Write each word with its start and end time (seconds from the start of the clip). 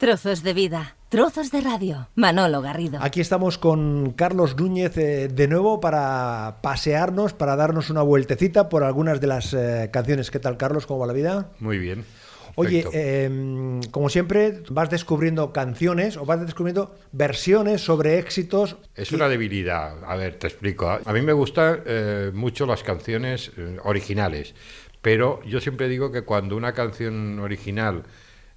Trozos 0.00 0.42
de 0.42 0.54
vida, 0.54 0.96
trozos 1.10 1.50
de 1.50 1.60
radio. 1.60 2.08
Manolo 2.14 2.62
Garrido. 2.62 3.00
Aquí 3.02 3.20
estamos 3.20 3.58
con 3.58 4.12
Carlos 4.12 4.56
Núñez 4.56 4.96
eh, 4.96 5.28
de 5.28 5.46
nuevo 5.46 5.78
para 5.78 6.60
pasearnos, 6.62 7.34
para 7.34 7.54
darnos 7.54 7.90
una 7.90 8.00
vueltecita 8.00 8.70
por 8.70 8.82
algunas 8.82 9.20
de 9.20 9.26
las 9.26 9.52
eh, 9.52 9.90
canciones. 9.92 10.30
¿Qué 10.30 10.38
tal, 10.38 10.56
Carlos? 10.56 10.86
¿Cómo 10.86 11.00
va 11.00 11.06
la 11.06 11.12
vida? 11.12 11.50
Muy 11.58 11.76
bien. 11.76 12.06
Oye, 12.54 12.86
eh, 12.94 13.78
como 13.90 14.08
siempre, 14.08 14.62
vas 14.70 14.88
descubriendo 14.88 15.52
canciones 15.52 16.16
o 16.16 16.24
vas 16.24 16.40
descubriendo 16.46 16.96
versiones 17.12 17.82
sobre 17.82 18.18
éxitos. 18.18 18.78
Es 18.94 19.12
una 19.12 19.28
debilidad. 19.28 20.02
A 20.06 20.16
ver, 20.16 20.38
te 20.38 20.46
explico. 20.46 20.88
A 20.88 21.12
mí 21.12 21.20
me 21.20 21.34
gustan 21.34 21.82
eh, 21.84 22.30
mucho 22.32 22.64
las 22.64 22.82
canciones 22.82 23.52
originales, 23.84 24.54
pero 25.02 25.42
yo 25.44 25.60
siempre 25.60 25.90
digo 25.90 26.10
que 26.10 26.22
cuando 26.22 26.56
una 26.56 26.72
canción 26.72 27.38
original 27.38 28.04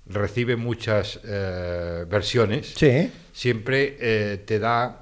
recibe 0.06 0.56
muchas 0.56 1.20
eh, 1.26 2.06
versiones, 2.10 2.74
Sí. 2.76 3.12
siempre 3.32 3.98
eh, 4.00 4.38
te 4.46 4.60
da 4.60 5.00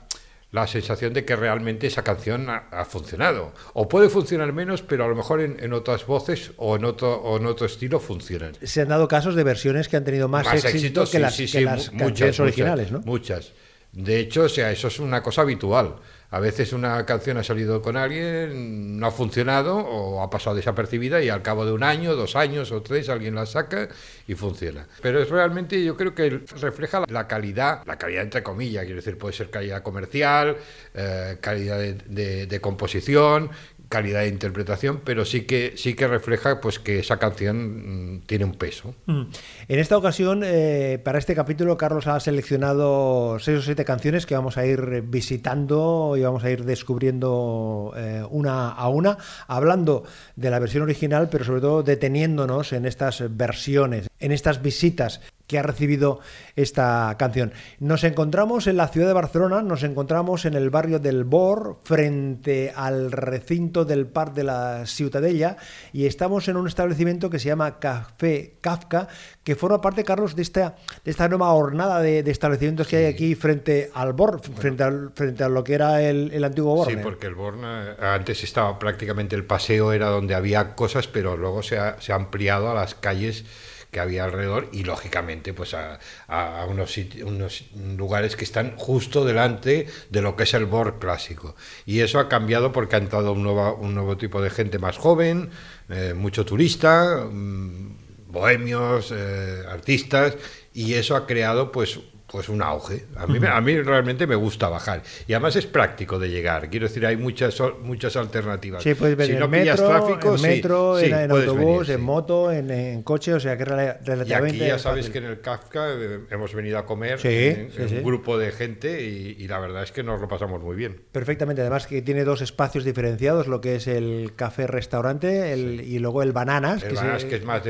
la 0.51 0.67
sensación 0.67 1.13
de 1.13 1.23
que 1.23 1.35
realmente 1.35 1.87
esa 1.87 2.03
canción 2.03 2.49
ha, 2.49 2.67
ha 2.71 2.83
funcionado. 2.83 3.53
O 3.73 3.87
puede 3.87 4.09
funcionar 4.09 4.51
menos, 4.51 4.81
pero 4.81 5.05
a 5.05 5.07
lo 5.07 5.15
mejor 5.15 5.39
en, 5.39 5.55
en 5.63 5.71
otras 5.71 6.05
voces 6.05 6.51
o 6.57 6.75
en, 6.75 6.83
otro, 6.83 7.15
o 7.21 7.37
en 7.37 7.45
otro 7.45 7.65
estilo 7.65 7.99
funcionan. 8.01 8.53
Se 8.61 8.81
han 8.81 8.89
dado 8.89 9.07
casos 9.07 9.35
de 9.35 9.43
versiones 9.45 9.87
que 9.87 9.95
han 9.95 10.03
tenido 10.03 10.27
más, 10.27 10.45
éxito 10.47 10.67
éxitos, 10.67 11.09
que 11.09 11.17
sí, 11.17 11.21
las, 11.21 11.35
sí, 11.35 11.47
que 11.51 11.61
las 11.61 11.89
canciones 11.89 12.03
muchas, 12.11 12.39
originales, 12.41 12.91
muchas, 12.91 13.05
¿no? 13.05 13.11
Muchas. 13.11 13.53
De 13.93 14.19
hecho, 14.19 14.43
o 14.43 14.49
sea, 14.49 14.71
eso 14.71 14.87
es 14.89 14.99
una 14.99 15.23
cosa 15.23 15.41
habitual. 15.41 15.95
A 16.33 16.39
veces 16.39 16.71
una 16.71 17.05
canción 17.05 17.35
ha 17.37 17.43
salido 17.43 17.81
con 17.81 17.97
alguien, 17.97 18.97
no 18.97 19.05
ha 19.05 19.11
funcionado 19.11 19.75
o 19.77 20.21
ha 20.23 20.29
pasado 20.29 20.55
desapercibida 20.55 21.21
y 21.21 21.27
al 21.27 21.41
cabo 21.41 21.65
de 21.65 21.73
un 21.73 21.83
año, 21.83 22.15
dos 22.15 22.37
años 22.37 22.71
o 22.71 22.81
tres 22.81 23.09
alguien 23.09 23.35
la 23.35 23.45
saca 23.45 23.89
y 24.27 24.35
funciona. 24.35 24.87
Pero 25.01 25.21
es 25.21 25.29
realmente, 25.29 25.83
yo 25.83 25.97
creo 25.97 26.15
que 26.15 26.39
refleja 26.61 27.03
la 27.09 27.27
calidad, 27.27 27.81
la 27.85 27.97
calidad 27.97 28.23
entre 28.23 28.43
comillas, 28.43 28.85
quiero 28.85 29.01
decir, 29.01 29.17
puede 29.17 29.33
ser 29.33 29.49
calidad 29.49 29.83
comercial, 29.83 30.55
eh, 30.93 31.37
calidad 31.41 31.77
de, 31.77 31.95
de- 31.95 32.47
de 32.47 32.61
composición, 32.61 33.49
calidad 33.91 34.21
de 34.21 34.29
interpretación, 34.29 35.01
pero 35.03 35.25
sí 35.25 35.41
que 35.41 35.73
sí 35.75 35.93
que 35.93 36.07
refleja 36.07 36.61
pues 36.61 36.79
que 36.79 36.97
esa 36.99 37.17
canción 37.17 38.15
mm, 38.15 38.21
tiene 38.21 38.45
un 38.45 38.53
peso. 38.53 38.95
Mm. 39.05 39.23
En 39.67 39.79
esta 39.79 39.97
ocasión, 39.97 40.41
eh, 40.43 40.99
para 41.03 41.19
este 41.19 41.35
capítulo, 41.35 41.77
Carlos 41.77 42.07
ha 42.07 42.19
seleccionado 42.19 43.37
seis 43.39 43.59
o 43.59 43.61
siete 43.61 43.85
canciones 43.85 44.25
que 44.25 44.33
vamos 44.33 44.57
a 44.57 44.65
ir 44.65 45.03
visitando 45.05 46.15
y 46.17 46.21
vamos 46.21 46.43
a 46.43 46.49
ir 46.49 46.63
descubriendo 46.63 47.93
eh, 47.97 48.23
una 48.29 48.69
a 48.69 48.87
una, 48.87 49.17
hablando 49.47 50.05
de 50.37 50.49
la 50.49 50.59
versión 50.59 50.83
original, 50.83 51.27
pero 51.29 51.43
sobre 51.43 51.61
todo 51.61 51.83
deteniéndonos 51.83 52.71
en 52.71 52.85
estas 52.85 53.23
versiones, 53.35 54.07
en 54.19 54.31
estas 54.31 54.61
visitas 54.61 55.19
que 55.51 55.59
ha 55.59 55.63
recibido 55.63 56.21
esta 56.55 57.13
canción. 57.19 57.51
Nos 57.79 58.05
encontramos 58.05 58.67
en 58.67 58.77
la 58.77 58.87
ciudad 58.87 59.07
de 59.07 59.13
Barcelona, 59.13 59.61
nos 59.61 59.83
encontramos 59.83 60.45
en 60.45 60.53
el 60.53 60.69
barrio 60.69 60.97
del 60.97 61.25
Bor, 61.25 61.81
frente 61.83 62.71
al 62.73 63.11
recinto 63.11 63.83
del 63.83 64.07
Parc 64.07 64.33
de 64.33 64.45
la 64.45 64.85
Ciutadella, 64.85 65.57
y 65.91 66.05
estamos 66.05 66.47
en 66.47 66.55
un 66.55 66.69
establecimiento 66.69 67.29
que 67.29 67.37
se 67.37 67.49
llama 67.49 67.79
Café 67.79 68.53
Kafka, 68.61 69.09
que 69.43 69.57
forma 69.57 69.81
parte, 69.81 70.05
Carlos, 70.05 70.37
de 70.37 70.41
esta, 70.43 70.77
de 71.03 71.11
esta 71.11 71.27
nueva 71.27 71.51
hornada 71.51 71.99
de, 71.99 72.23
de 72.23 72.31
establecimientos 72.31 72.87
que 72.87 72.95
hay 72.95 73.05
aquí 73.07 73.35
frente 73.35 73.91
al 73.93 74.13
Bor, 74.13 74.39
frente, 74.41 74.83
al, 74.83 75.11
frente 75.13 75.43
a 75.43 75.49
lo 75.49 75.65
que 75.65 75.73
era 75.73 76.01
el, 76.01 76.31
el 76.31 76.45
antiguo 76.45 76.77
Borne. 76.77 76.93
Sí, 76.93 76.99
porque 77.03 77.27
el 77.27 77.35
Borne 77.35 77.67
antes 77.99 78.41
estaba 78.45 78.79
prácticamente 78.79 79.35
el 79.35 79.43
paseo 79.43 79.91
era 79.91 80.07
donde 80.07 80.33
había 80.33 80.75
cosas, 80.75 81.09
pero 81.09 81.35
luego 81.35 81.61
se 81.61 81.77
ha, 81.77 81.99
se 81.99 82.13
ha 82.13 82.15
ampliado 82.15 82.71
a 82.71 82.73
las 82.73 82.95
calles 82.95 83.43
que 83.91 83.99
había 83.99 84.23
alrededor 84.23 84.69
y 84.71 84.83
lógicamente 84.83 85.53
pues 85.53 85.73
a, 85.73 85.99
a 86.27 86.65
unos, 86.65 86.97
unos 87.23 87.65
lugares 87.97 88.35
que 88.35 88.45
están 88.45 88.75
justo 88.77 89.25
delante 89.25 89.87
de 90.09 90.21
lo 90.21 90.35
que 90.35 90.43
es 90.43 90.53
el 90.53 90.65
Born 90.65 90.99
clásico. 90.99 91.55
Y 91.85 91.99
eso 91.99 92.19
ha 92.19 92.29
cambiado 92.29 92.71
porque 92.71 92.95
ha 92.95 92.99
entrado 92.99 93.33
un 93.33 93.43
nuevo, 93.43 93.75
un 93.75 93.93
nuevo 93.93 94.17
tipo 94.17 94.41
de 94.41 94.49
gente 94.49 94.79
más 94.79 94.97
joven, 94.97 95.49
eh, 95.89 96.13
mucho 96.15 96.45
turista, 96.45 97.25
mm, 97.29 98.31
bohemios, 98.31 99.11
eh, 99.15 99.63
artistas, 99.69 100.37
y 100.73 100.93
eso 100.93 101.15
ha 101.15 101.27
creado 101.27 101.71
pues 101.71 101.99
pues 102.31 102.47
un 102.49 102.61
auge. 102.61 103.05
A 103.17 103.27
mí, 103.27 103.39
a 103.45 103.59
mí 103.61 103.81
realmente 103.81 104.25
me 104.25 104.35
gusta 104.35 104.69
bajar. 104.69 105.03
Y 105.27 105.33
además 105.33 105.55
es 105.57 105.65
práctico 105.65 106.17
de 106.17 106.29
llegar. 106.29 106.69
Quiero 106.69 106.87
decir, 106.87 107.05
hay 107.05 107.17
muchas, 107.17 107.61
muchas 107.83 108.15
alternativas. 108.15 108.81
Sí, 108.83 108.93
puedes 108.93 109.17
venir 109.17 109.33
si 109.35 109.39
no 109.39 109.45
en 109.45 109.51
metro, 109.51 109.87
tráfico, 109.87 110.31
en, 110.33 110.37
sí, 110.37 110.47
metro, 110.47 110.97
sí, 110.99 111.05
en, 111.07 111.13
en 111.15 111.29
puedes 111.29 111.47
autobús, 111.49 111.65
venir, 111.87 111.91
en 111.91 111.97
sí. 111.97 112.03
moto, 112.03 112.51
en, 112.51 112.71
en 112.71 113.03
coche, 113.03 113.33
o 113.33 113.39
sea 113.39 113.57
que 113.57 113.63
es 113.63 113.69
rela- 113.69 113.97
Y 114.01 114.05
relativamente 114.05 114.57
aquí 114.63 114.67
ya 114.67 114.79
sabes 114.79 115.05
fácil. 115.07 115.11
que 115.11 115.17
en 115.17 115.25
el 115.25 115.41
Kafka 115.41 115.87
eh, 115.93 116.19
hemos 116.29 116.53
venido 116.53 116.77
a 116.77 116.85
comer 116.85 117.19
Sí, 117.19 117.27
en, 117.27 117.71
sí, 117.71 117.81
en 117.81 117.89
sí. 117.89 117.95
un 117.97 118.03
grupo 118.03 118.37
de 118.37 118.51
gente 118.51 119.03
y, 119.03 119.35
y 119.37 119.47
la 119.47 119.59
verdad 119.59 119.83
es 119.83 119.91
que 119.91 120.01
nos 120.03 120.21
lo 120.21 120.27
pasamos 120.27 120.61
muy 120.61 120.75
bien. 120.75 121.01
Perfectamente, 121.11 121.61
además 121.61 121.85
que 121.87 122.01
tiene 122.01 122.23
dos 122.23 122.41
espacios 122.41 122.85
diferenciados, 122.85 123.47
lo 123.47 123.59
que 123.59 123.75
es 123.75 123.87
el 123.87 124.31
café-restaurante 124.35 125.53
el- 125.53 125.81
y 125.81 125.99
luego 125.99 126.23
el 126.23 126.31
Bananas. 126.31 126.83
El 126.83 126.95
Bananas, 126.95 127.25
que 127.25 127.35
es 127.35 127.45
más 127.45 127.61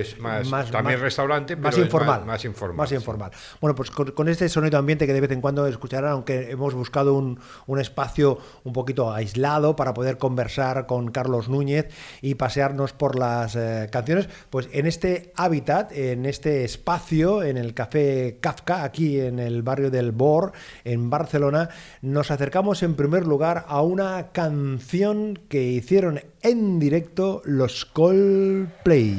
más- 0.46 0.72
también 0.72 1.00
restaurante, 1.00 1.56
más 1.56 1.74
pero 1.74 1.84
es 1.84 1.88
informal, 1.88 2.20
más- 2.20 2.28
más 2.28 2.46
informal, 2.46 2.78
Más 2.78 2.90
sí. 2.90 2.96
informal. 2.96 3.32
Bueno, 3.60 3.76
pues 3.76 3.90
con, 3.92 4.12
con 4.12 4.30
este 4.30 4.48
sonido 4.52 4.78
ambiente 4.78 5.08
que 5.08 5.14
de 5.14 5.22
vez 5.22 5.32
en 5.32 5.42
cuando 5.42 5.66
escucharán, 5.68 6.12
aunque 6.12 6.52
hemos 6.52 6.74
buscado 6.74 7.16
un, 7.16 7.40
espacio 7.80 8.38
un 8.64 8.74
poquito 8.74 9.12
aislado 9.12 9.76
para 9.76 9.94
poder 9.94 10.18
conversar 10.18 10.86
con 10.86 11.10
Carlos 11.10 11.50
Núñez 11.50 11.88
y 12.22 12.36
pasearnos 12.36 12.94
por 12.94 13.18
las 13.18 13.56
eh, 13.56 13.90
canciones, 13.92 14.30
pues 14.50 14.70
en 14.72 14.86
este 14.86 15.32
hábitat, 15.36 15.92
en 15.94 16.26
este 16.26 16.64
espacio, 16.64 17.42
en 17.42 17.58
el 17.58 17.74
Café 17.74 18.38
Kafka, 18.40 18.84
aquí 18.84 19.20
en 19.20 19.40
el 19.40 19.64
barrio 19.64 19.90
del 19.90 20.12
Bor, 20.12 20.52
en 20.84 21.10
Barcelona, 21.10 21.70
nos 22.02 22.30
acercamos 22.30 22.84
en 22.84 22.96
primer 22.96 23.26
lugar 23.26 23.66
a 23.68 23.82
una 23.82 24.32
canción 24.32 25.40
que 25.50 25.64
hicieron 25.64 26.22
en 26.42 26.80
directo 26.80 27.42
los 27.46 27.86
Coldplay. 27.86 29.16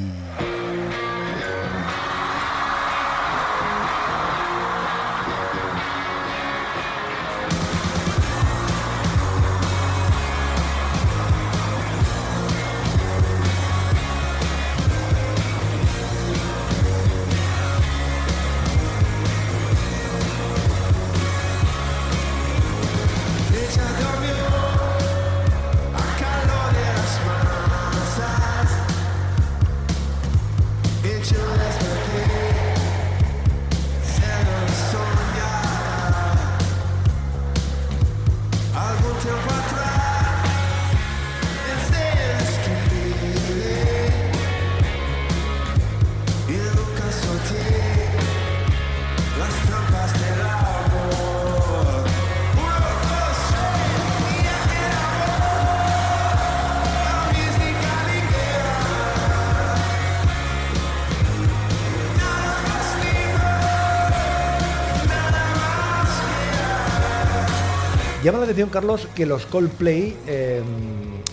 Llama 68.23 68.37
la 68.37 68.45
atención, 68.45 68.69
Carlos, 68.69 69.09
que 69.13 69.25
los 69.25 69.45
Coldplay 69.45 70.15
eh, 70.27 70.61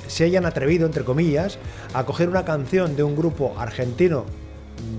se 0.08 0.24
hayan 0.24 0.44
atrevido, 0.44 0.86
entre 0.86 1.04
comillas, 1.04 1.56
a 1.94 2.04
coger 2.04 2.28
una 2.28 2.44
canción 2.44 2.96
de 2.96 3.04
un 3.04 3.14
grupo 3.14 3.54
argentino 3.56 4.24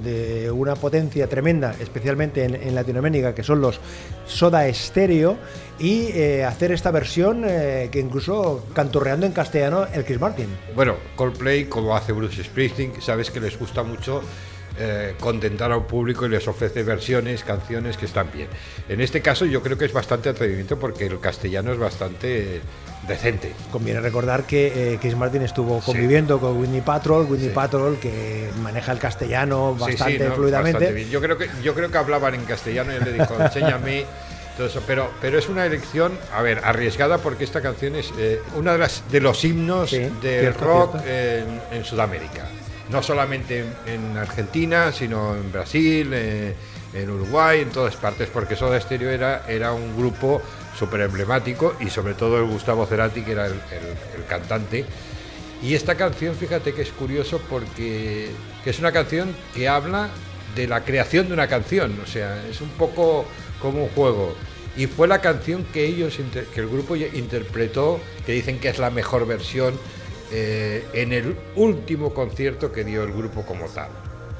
de 0.01 0.49
una 0.51 0.75
potencia 0.75 1.27
tremenda, 1.27 1.75
especialmente 1.81 2.45
en, 2.45 2.75
Latinoamérica, 2.75 3.35
que 3.35 3.43
son 3.43 3.59
los 3.59 3.81
Soda 4.25 4.73
Stereo, 4.73 5.37
y 5.79 6.07
eh, 6.13 6.45
hacer 6.45 6.71
esta 6.71 6.91
versión 6.91 7.43
eh, 7.45 7.89
que 7.91 7.99
incluso 7.99 8.63
canturreando 8.73 9.25
en 9.25 9.33
castellano 9.33 9.85
el 9.93 10.05
Chris 10.05 10.21
Martin. 10.21 10.47
Bueno, 10.73 10.95
Coldplay, 11.17 11.65
como 11.65 11.93
hace 11.93 12.13
Bruce 12.13 12.41
Springsteen, 12.41 13.01
sabes 13.01 13.31
que 13.31 13.41
les 13.41 13.59
gusta 13.59 13.83
mucho 13.83 14.21
eh, 14.83 15.13
contentar 15.19 15.71
a 15.71 15.77
un 15.77 15.85
público 15.85 16.25
y 16.25 16.29
les 16.29 16.47
ofrece 16.47 16.81
versiones, 16.81 17.43
canciones 17.43 17.97
que 17.97 18.05
están 18.05 18.31
bien. 18.33 18.47
En 18.89 18.99
este 18.99 19.21
caso 19.21 19.45
yo 19.45 19.61
creo 19.61 19.77
que 19.77 19.85
es 19.85 19.93
bastante 19.93 20.29
atrevimiento 20.29 20.79
porque 20.79 21.05
el 21.05 21.19
castellano 21.19 21.71
es 21.71 21.77
bastante 21.77 22.61
decente. 23.07 23.51
Conviene 23.71 23.99
recordar 24.01 24.43
que 24.45 24.93
eh, 24.93 24.97
Chris 24.99 25.15
Martin 25.15 25.43
estuvo 25.43 25.79
conviviendo 25.81 26.39
con 26.39 26.57
Whitney 26.59 26.81
Patrol, 26.81 27.25
Whitney 27.29 27.49
Sí. 27.49 27.53
Patrol 27.53 27.97
que 27.97 28.49
maneja 28.61 28.91
el 28.91 28.99
castellano 28.99 29.75
sí, 29.77 29.81
bastante 29.83 30.29
no, 30.29 30.35
fluidamente. 30.35 30.79
bastante 30.79 30.93
bien. 30.95 31.09
Yo 31.09 31.21
creo 31.21 31.37
que 31.37 31.47
yo 31.63 31.73
creo 31.75 31.91
que 31.91 31.97
hablaban 31.97 32.33
en 32.35 32.45
castellano 32.45 32.91
y 32.93 32.95
él 32.95 33.03
le 33.05 33.13
dijo, 33.13 33.35
enséñame 33.39 34.05
todo 34.57 34.67
eso. 34.67 34.81
Pero, 34.87 35.11
pero 35.21 35.37
es 35.37 35.47
una 35.49 35.65
elección, 35.65 36.11
a 36.33 36.41
ver, 36.41 36.61
arriesgada 36.63 37.17
porque 37.19 37.43
esta 37.43 37.61
canción 37.61 37.95
es 37.95 38.11
eh, 38.17 38.39
una 38.55 38.73
de 38.73 38.77
las 38.79 39.03
de 39.11 39.19
los 39.21 39.43
himnos 39.45 39.89
Sí, 39.91 39.99
del 40.21 40.41
cierto, 40.41 40.65
rock 40.65 41.01
cierto. 41.01 41.09
En, 41.71 41.77
en 41.77 41.85
Sudamérica. 41.85 42.47
No 42.91 43.01
solamente 43.01 43.59
en, 43.59 43.73
en 44.11 44.17
Argentina, 44.17 44.91
sino 44.91 45.35
en 45.35 45.51
Brasil, 45.51 46.09
eh, 46.13 46.53
en 46.93 47.09
Uruguay, 47.09 47.61
en 47.61 47.69
todas 47.69 47.95
partes, 47.95 48.27
porque 48.29 48.55
Soda 48.55 48.79
Stereo 48.81 49.09
era, 49.11 49.45
era 49.47 49.71
un 49.71 49.95
grupo 49.95 50.41
súper 50.77 51.01
emblemático 51.01 51.75
y 51.79 51.89
sobre 51.89 52.15
todo 52.15 52.37
el 52.37 52.45
Gustavo 52.45 52.85
Cerati, 52.85 53.21
que 53.21 53.31
era 53.31 53.45
el, 53.45 53.53
el- 53.53 54.19
el 54.21 54.25
cantante. 54.27 54.85
Y 55.63 55.75
esta 55.75 55.95
canción, 55.95 56.35
fíjate 56.35 56.73
que 56.73 56.81
es 56.81 56.89
curioso 56.89 57.39
porque 57.49 58.29
que 58.63 58.69
es 58.71 58.79
una 58.79 58.91
canción 58.91 59.33
que 59.53 59.67
habla 59.69 60.09
de 60.55 60.67
la 60.67 60.83
creación 60.83 61.27
de 61.27 61.33
una 61.33 61.47
canción, 61.47 61.97
o 62.03 62.07
sea, 62.07 62.43
es 62.49 62.59
un 62.61 62.69
poco 62.69 63.25
como 63.61 63.83
un 63.83 63.89
juego. 63.89 64.35
Y 64.75 64.87
fue 64.87 65.07
la 65.07 65.21
canción 65.21 65.63
que 65.71 65.85
ellos, 65.85 66.17
que 66.53 66.59
el 66.59 66.67
grupo 66.67 66.95
interpretó, 66.95 67.99
que 68.25 68.31
dicen 68.33 68.59
que 68.59 68.69
es 68.69 68.79
la 68.79 68.89
mejor 68.89 69.25
versión, 69.27 69.73
eh, 70.31 70.85
en 70.93 71.13
el 71.13 71.35
último 71.55 72.13
concierto 72.13 72.71
que 72.71 72.83
dio 72.83 73.03
el 73.03 73.11
grupo 73.13 73.43
como 73.43 73.65
tal. 73.67 73.89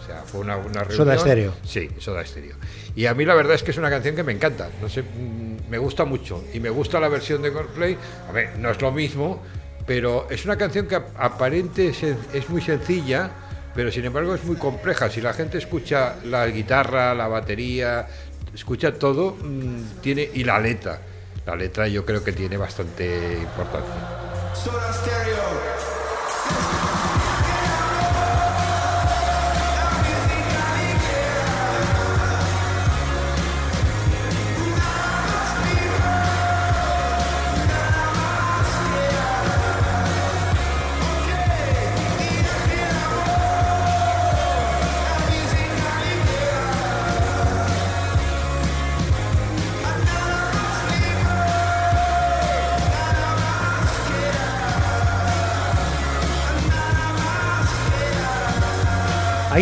O 0.01 0.05
sea, 0.05 0.23
fue 0.23 0.41
una, 0.41 0.57
una 0.57 0.79
reunión. 0.83 0.97
Soda 0.97 1.17
Stereo. 1.17 1.53
Sí, 1.63 1.89
Soda 1.99 2.25
Stereo. 2.25 2.55
Y 2.95 3.05
a 3.05 3.13
mí 3.13 3.23
la 3.25 3.35
verdad 3.35 3.53
es 3.55 3.63
que 3.63 3.71
es 3.71 3.77
una 3.77 3.89
canción 3.89 4.15
que 4.15 4.23
me 4.23 4.31
encanta. 4.31 4.69
No 4.81 4.89
sé, 4.89 5.03
mm, 5.03 5.69
me 5.69 5.77
gusta 5.77 6.05
mucho. 6.05 6.43
Y 6.53 6.59
me 6.59 6.69
gusta 6.69 6.99
la 6.99 7.07
versión 7.07 7.41
de 7.41 7.51
Coldplay. 7.53 7.97
A 8.27 8.31
ver, 8.31 8.57
no 8.57 8.71
es 8.71 8.81
lo 8.81 8.91
mismo, 8.91 9.41
pero 9.85 10.27
es 10.29 10.43
una 10.45 10.57
canción 10.57 10.87
que 10.87 10.95
ap- 10.95 11.09
aparente 11.17 11.87
es, 11.89 12.01
es 12.03 12.49
muy 12.49 12.61
sencilla, 12.61 13.29
pero 13.75 13.91
sin 13.91 14.03
embargo 14.05 14.33
es 14.33 14.43
muy 14.43 14.55
compleja. 14.55 15.09
Si 15.09 15.21
la 15.21 15.33
gente 15.33 15.59
escucha 15.59 16.15
la 16.25 16.47
guitarra, 16.47 17.13
la 17.13 17.27
batería, 17.27 18.07
escucha 18.55 18.93
todo, 18.95 19.37
mm, 19.41 20.01
tiene 20.01 20.27
y 20.33 20.43
la 20.43 20.59
letra. 20.59 20.99
La 21.45 21.55
letra 21.55 21.87
yo 21.87 22.05
creo 22.05 22.23
que 22.23 22.31
tiene 22.33 22.57
bastante 22.57 23.37
importancia. 23.39 24.30
Soda 24.53 24.93
Stereo. 24.93 27.00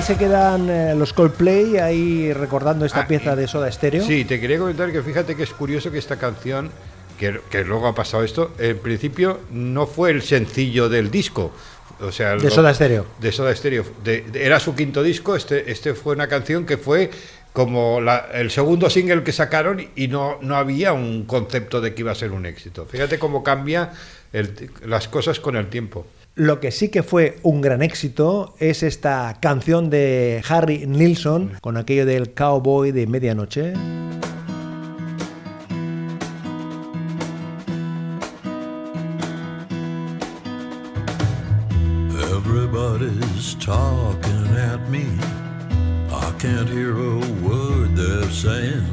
Se 0.09 0.17
quedan 0.17 0.67
eh, 0.71 0.95
los 0.95 1.13
Coldplay, 1.13 1.77
ahí 1.77 2.33
recordando 2.33 2.83
esta 2.83 3.01
Ah, 3.01 3.07
pieza 3.07 3.35
de 3.35 3.47
Soda 3.47 3.71
Stereo. 3.71 4.03
Sí, 4.03 4.25
te 4.25 4.39
quería 4.39 4.57
comentar 4.57 4.91
que 4.91 5.03
fíjate 5.03 5.35
que 5.35 5.43
es 5.43 5.51
curioso 5.51 5.91
que 5.91 5.99
esta 5.99 6.15
canción, 6.17 6.71
que, 7.19 7.39
que 7.51 7.63
luego 7.63 7.85
ha 7.85 7.93
pasado 7.93 8.23
esto, 8.23 8.51
en 8.57 8.79
principio 8.79 9.39
no 9.51 9.85
fue 9.85 10.09
el 10.09 10.23
sencillo 10.23 10.89
del 10.89 11.11
disco. 11.11 11.51
O 12.01 12.11
sea, 12.11 12.31
De 12.37 12.45
lo- 12.45 12.49
Soda 12.49 12.73
Stereo. 12.73 13.05
De 13.19 13.31
Soda 13.31 13.55
Stereo. 13.55 13.85
De- 14.03 14.21
de- 14.21 14.43
era 14.47 14.59
su 14.59 14.73
quinto 14.75 15.03
disco, 15.03 15.35
este, 15.35 15.69
este 15.71 15.93
fue 15.93 16.15
una 16.15 16.27
canción 16.27 16.65
que 16.65 16.77
fue 16.77 17.11
como 17.53 18.01
la- 18.01 18.29
el 18.33 18.49
segundo 18.49 18.89
single 18.89 19.21
que 19.21 19.31
sacaron 19.31 19.89
y 19.95 20.07
no, 20.07 20.39
no 20.41 20.55
había 20.55 20.91
un 20.91 21.25
concepto 21.25 21.81
de 21.81 21.93
que 21.93 22.01
iba 22.01 22.13
a 22.13 22.15
ser 22.15 22.31
un 22.31 22.47
éxito. 22.47 22.87
Fíjate 22.87 23.19
cómo 23.19 23.43
cambia 23.43 23.91
el- 24.33 24.71
las 24.87 25.07
cosas 25.07 25.39
con 25.39 25.55
el 25.55 25.67
tiempo. 25.67 26.07
Lo 26.35 26.59
que 26.59 26.71
sí 26.71 26.89
que 26.89 27.03
fue 27.03 27.37
un 27.43 27.61
gran 27.61 27.81
éxito 27.81 28.55
es 28.59 28.83
esta 28.83 29.37
canción 29.41 29.89
de 29.89 30.41
Harry 30.47 30.85
Nilsson 30.87 31.51
con 31.61 31.75
aquello 31.75 32.05
del 32.05 32.33
cowboy 32.33 32.91
de 32.91 33.07
medianoche. 33.07 33.73
Everybody's 42.31 43.55
talking 43.55 44.47
at 44.55 44.89
me. 44.89 45.05
I 46.11 46.31
can't 46.39 46.69
hear 46.69 46.93
a 46.93 47.19
word 47.41 47.95
they're 47.95 48.29
saying. 48.31 48.85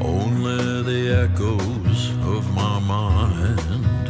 Only 0.00 0.82
the 0.84 1.28
echoes 1.28 2.10
of 2.24 2.50
my 2.54 2.78
mind. 2.80 3.65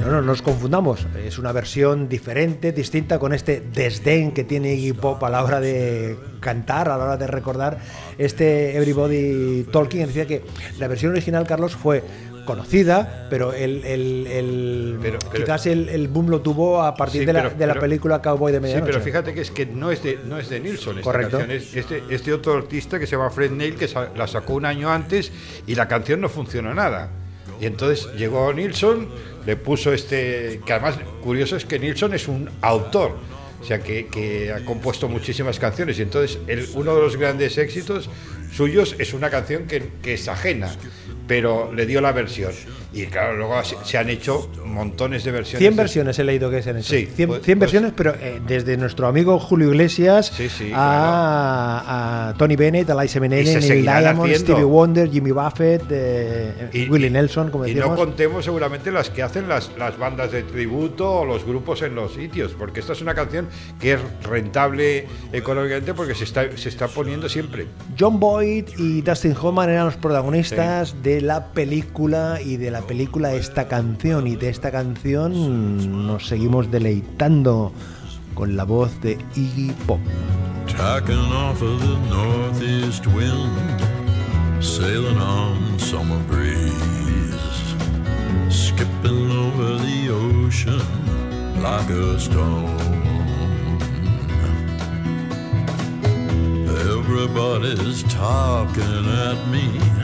No, 0.06 0.12
no 0.12 0.22
nos 0.22 0.40
confundamos, 0.40 1.04
es 1.24 1.38
una 1.38 1.50
versión 1.52 2.08
diferente, 2.08 2.70
distinta 2.72 3.18
con 3.18 3.32
este 3.32 3.60
desdén 3.72 4.30
que 4.32 4.44
tiene 4.44 4.72
Iggy 4.74 4.92
Pop 4.92 5.22
a 5.24 5.30
la 5.30 5.42
hora 5.42 5.60
de 5.60 6.16
cantar, 6.40 6.88
a 6.88 6.96
la 6.96 7.04
hora 7.04 7.16
de 7.16 7.26
recordar 7.26 7.78
este 8.16 8.76
Everybody 8.76 9.64
Talking. 9.72 10.06
Decía 10.06 10.26
que 10.26 10.42
la 10.78 10.86
versión 10.86 11.10
original, 11.12 11.46
Carlos, 11.46 11.74
fue 11.74 12.04
conocida, 12.44 13.26
pero 13.28 13.52
el, 13.52 13.84
el- 13.84 14.26
el- 14.28 14.98
Pero- 15.02 15.18
pero- 15.32 15.44
quizás 15.44 15.66
el, 15.66 15.88
el 15.88 16.06
boom 16.06 16.28
lo 16.30 16.40
tuvo 16.40 16.80
a 16.82 16.94
partir 16.94 17.22
Sí, 17.22 17.26
de, 17.26 17.32
la, 17.32 17.42
pero- 17.42 17.54
de 17.56 17.66
la 17.66 17.74
película 17.80 18.22
Cowboy 18.22 18.52
de 18.52 18.58
Sí, 18.58 18.62
Medianoche. 18.62 18.92
pero 18.92 19.04
fíjate 19.04 19.34
que 19.34 19.40
es 19.40 19.50
que 19.50 19.66
no 19.66 19.90
es 19.90 20.00
de, 20.04 20.20
no 20.24 20.38
es 20.38 20.48
de 20.48 20.60
Nilsson 20.60 20.98
esta 20.98 21.02
Correcto. 21.10 21.38
canción, 21.38 21.56
es 21.58 21.74
este, 21.74 22.02
este 22.10 22.32
otro 22.32 22.54
artista 22.54 23.00
que 23.00 23.06
se 23.08 23.16
llama 23.16 23.30
Fred 23.30 23.50
Neil 23.50 23.74
que 23.74 23.88
la 24.16 24.28
sacó 24.28 24.54
un 24.54 24.64
año 24.64 24.88
antes 24.88 25.32
y 25.66 25.74
la 25.74 25.88
canción 25.88 26.20
no 26.20 26.28
funcionó 26.28 26.72
nada. 26.72 27.10
Y 27.60 27.66
entonces 27.66 28.08
llegó 28.16 28.52
Nilsson, 28.52 29.08
le 29.46 29.56
puso 29.56 29.92
este, 29.92 30.60
que 30.66 30.72
además 30.72 30.98
curioso 31.22 31.56
es 31.56 31.64
que 31.64 31.78
Nilsson 31.78 32.12
es 32.14 32.28
un 32.28 32.50
autor, 32.60 33.16
o 33.60 33.64
sea 33.64 33.80
que, 33.80 34.06
que 34.08 34.52
ha 34.52 34.64
compuesto 34.64 35.08
muchísimas 35.08 35.58
canciones 35.58 35.98
y 35.98 36.02
entonces 36.02 36.38
el- 36.46 36.68
uno 36.74 36.94
de 36.94 37.00
los 37.02 37.16
grandes 37.16 37.56
éxitos 37.58 38.10
suyos 38.52 38.94
es 38.98 39.14
una 39.14 39.30
canción 39.30 39.66
que, 39.66 39.90
que 40.02 40.14
es 40.14 40.28
ajena, 40.28 40.70
pero 41.26 41.72
le 41.72 41.86
dio 41.86 42.00
la 42.00 42.12
versión. 42.12 42.52
Y 42.92 43.06
claro, 43.06 43.36
luego 43.36 43.62
se, 43.64 43.76
se 43.84 43.98
han 43.98 44.08
hecho 44.08 44.50
montones 44.64 45.24
de 45.24 45.30
versiones. 45.32 45.58
100 45.58 45.74
de- 45.74 45.82
versiones 45.82 46.18
he 46.18 46.24
leído 46.24 46.50
que 46.50 46.62
se 46.62 46.70
han 46.70 46.78
hecho. 46.78 46.88
Sí, 46.94 47.06
100, 47.14 47.28
pues- 47.28 47.42
100 47.42 47.58
pues- 47.58 47.72
versiones, 47.72 47.92
pero 47.96 48.14
eh, 48.20 48.40
desde 48.46 48.76
nuestro 48.76 49.06
amigo 49.06 49.38
Julio 49.38 49.68
Iglesias 49.68 50.32
Sí, 50.34 50.48
sí, 50.48 50.70
a, 50.74 52.28
a 52.30 52.34
Tony 52.34 52.56
Bennett, 52.56 52.88
a 52.90 52.94
Liza 53.02 53.18
Y 53.18 53.46
se 53.46 53.60
Neil 53.60 53.82
Diamond, 53.82 54.20
haciendo. 54.20 54.38
Stevie 54.38 54.64
Wonder, 54.64 55.10
Jimmy 55.10 55.30
Buffett, 55.32 55.82
eh, 55.90 56.70
Y- 56.72 56.88
Willie 56.88 57.08
y- 57.08 57.10
Nelson, 57.10 57.50
como 57.50 57.66
y 57.66 57.74
decíamos. 57.74 57.98
no 57.98 58.04
contemos 58.04 58.44
seguramente 58.44 58.90
las 58.90 59.10
que 59.10 59.22
hacen 59.22 59.48
las, 59.48 59.70
las 59.78 59.98
bandas 59.98 60.32
de 60.32 60.42
tributo 60.42 61.10
o 61.20 61.24
los 61.24 61.44
grupos 61.44 61.82
en 61.82 61.94
los 61.94 62.14
sitios, 62.14 62.52
porque 62.58 62.80
esta 62.80 62.92
es 62.92 63.02
una 63.02 63.14
canción 63.14 63.48
que 63.80 63.94
es 63.94 64.00
rentable 64.22 65.06
económicamente 65.32 65.94
porque 65.94 66.14
se 66.14 66.24
está, 66.24 66.56
se 66.56 66.68
está 66.68 66.88
poniendo 66.88 67.28
siempre. 67.28 67.66
John 67.98 68.18
Boyd 68.20 68.68
y 68.78 69.02
Dustin 69.02 69.34
Hoffman 69.40 69.70
eran 69.70 69.86
los 69.86 69.96
protagonistas 69.96 71.02
de 71.02 71.20
la 71.20 71.46
película 71.52 72.38
y 72.44 72.56
de 72.56 72.70
la 72.70 72.75
película 72.82 73.32
esta 73.34 73.68
canción 73.68 74.26
y 74.26 74.36
de 74.36 74.48
esta 74.48 74.70
canción 74.70 76.06
nos 76.06 76.26
seguimos 76.26 76.70
deleitando 76.70 77.72
con 78.34 78.56
la 78.56 78.64
voz 78.64 79.00
de 79.00 79.18
Iggy 79.34 79.72
Pop. 79.86 80.00
Tacking 80.66 81.32
off 81.32 81.62
of 81.62 81.80
the 81.80 81.96
northeast 82.10 83.06
wind, 83.06 83.80
sailing 84.60 85.18
on 85.18 85.78
summer 85.78 86.18
breeze, 86.28 87.34
skipping 88.48 89.30
over 89.30 89.78
the 89.78 90.10
ocean 90.10 90.82
like 91.62 91.88
a 91.90 92.18
stone. 92.18 92.76
Everybody's 96.68 98.02
talking 98.04 99.06
at 99.06 99.48
me. 99.48 99.95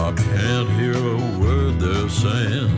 I 0.00 0.12
can't 0.12 0.70
hear 0.80 0.96
a 0.96 1.16
word 1.38 1.78
they're 1.78 2.08
saying. 2.08 2.72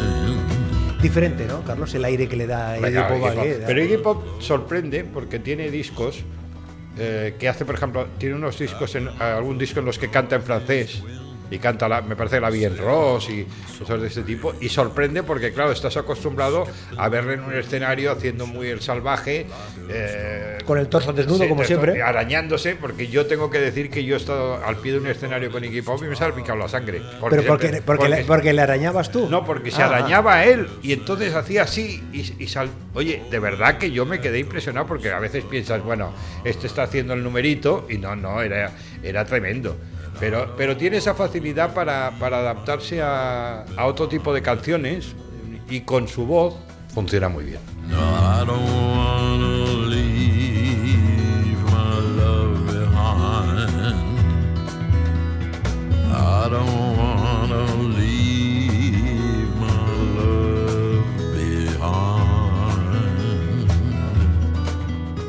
Diferente, 1.01 1.45
¿no, 1.45 1.63
Carlos? 1.63 1.95
El 1.95 2.03
aire 2.03 2.27
que 2.27 2.35
le 2.35 2.45
da 2.45 2.77
Iggy 2.77 2.99
Pop 2.99 3.17
Iggy 3.17 3.25
aquí, 3.25 3.35
Pop. 3.35 3.45
¿eh? 3.45 3.63
Pero 3.65 3.83
Iggy 3.83 3.97
Pop 3.97 4.41
sorprende 4.41 5.05
porque 5.05 5.39
tiene 5.39 5.71
discos 5.71 6.23
eh, 6.97 7.35
que 7.39 7.47
hace, 7.47 7.63
por 7.63 7.75
ejemplo, 7.75 8.07
tiene 8.17 8.35
unos 8.35 8.59
discos, 8.59 8.95
en, 8.95 9.07
algún 9.21 9.57
disco 9.57 9.79
en 9.79 9.85
los 9.85 9.97
que 9.97 10.09
canta 10.09 10.35
en 10.35 10.43
francés 10.43 11.03
y 11.51 11.59
canta, 11.59 11.87
la, 11.87 12.01
me 12.01 12.15
parece 12.15 12.39
la 12.39 12.49
bien 12.49 12.77
Ross 12.77 13.29
y 13.29 13.45
cosas 13.79 14.01
de 14.01 14.07
este 14.07 14.21
tipo, 14.23 14.53
y 14.61 14.69
sorprende 14.69 15.23
porque, 15.23 15.51
claro, 15.53 15.71
estás 15.71 15.95
acostumbrado 15.97 16.65
a 16.97 17.09
verle 17.09 17.33
en 17.35 17.41
un 17.41 17.53
escenario 17.53 18.11
haciendo 18.11 18.47
muy 18.47 18.67
el 18.69 18.81
salvaje. 18.81 19.45
eh, 19.89 20.57
Con 20.65 20.77
el 20.79 20.87
torso 20.87 21.13
desnudo, 21.13 21.43
sí, 21.43 21.49
como 21.49 21.63
siempre. 21.63 22.01
Arañándose, 22.01 22.75
porque 22.75 23.07
yo 23.07 23.25
tengo 23.25 23.49
que 23.49 23.59
decir 23.59 23.89
que 23.89 24.03
yo 24.03 24.15
he 24.15 24.17
estado 24.17 24.63
al 24.65 24.77
pie 24.77 24.93
de 24.93 24.99
un 24.99 25.07
escenario 25.07 25.51
con 25.51 25.63
Iggy 25.63 25.81
Pop 25.81 26.01
y 26.03 26.07
me 26.07 26.15
se 26.15 26.23
ha 26.23 26.33
picado 26.33 26.57
la 26.57 26.67
sangre. 26.67 27.01
Pero 27.29 27.43
porque, 27.43 27.81
porque, 27.85 28.09
le, 28.09 28.23
porque 28.23 28.53
le 28.53 28.61
arañabas 28.61 29.11
tú. 29.11 29.27
no, 29.29 29.45
porque 29.45 29.71
se 29.71 29.81
Ah, 29.83 29.87
arañaba 29.87 30.35
a 30.35 30.45
él 30.45 30.67
y 30.81 30.93
entonces 30.93 31.33
hacía 31.35 31.63
así 31.63 32.03
y, 32.11 32.43
y 32.43 32.47
sal... 32.47 32.69
Oye, 32.93 33.21
de 33.29 33.39
verdad 33.39 33.77
que 33.77 33.91
yo 33.91 34.05
me 34.05 34.19
quedé 34.19 34.39
impresionado 34.39 34.87
porque 34.87 35.11
a 35.11 35.19
veces 35.19 35.43
piensas, 35.43 35.83
bueno, 35.83 36.11
este 36.43 36.67
está 36.67 36.83
haciendo 36.83 37.13
el 37.13 37.23
numerito 37.23 37.85
y 37.89 37.97
no, 37.97 38.15
no, 38.15 38.41
era, 38.41 38.71
era 39.03 39.25
tremendo. 39.25 39.75
Pero, 40.19 40.53
pero 40.57 40.77
tiene 40.77 40.97
esa 40.97 41.13
facilidad 41.13 41.73
para, 41.73 42.11
para 42.19 42.39
adaptarse 42.39 43.01
a, 43.01 43.65
a 43.75 43.85
otro 43.85 44.07
tipo 44.07 44.33
de 44.33 44.41
canciones 44.41 45.15
y 45.69 45.81
con 45.81 46.07
su 46.07 46.25
voz 46.25 46.55
funciona 46.93 47.29
muy 47.29 47.43
bien. 47.45 47.59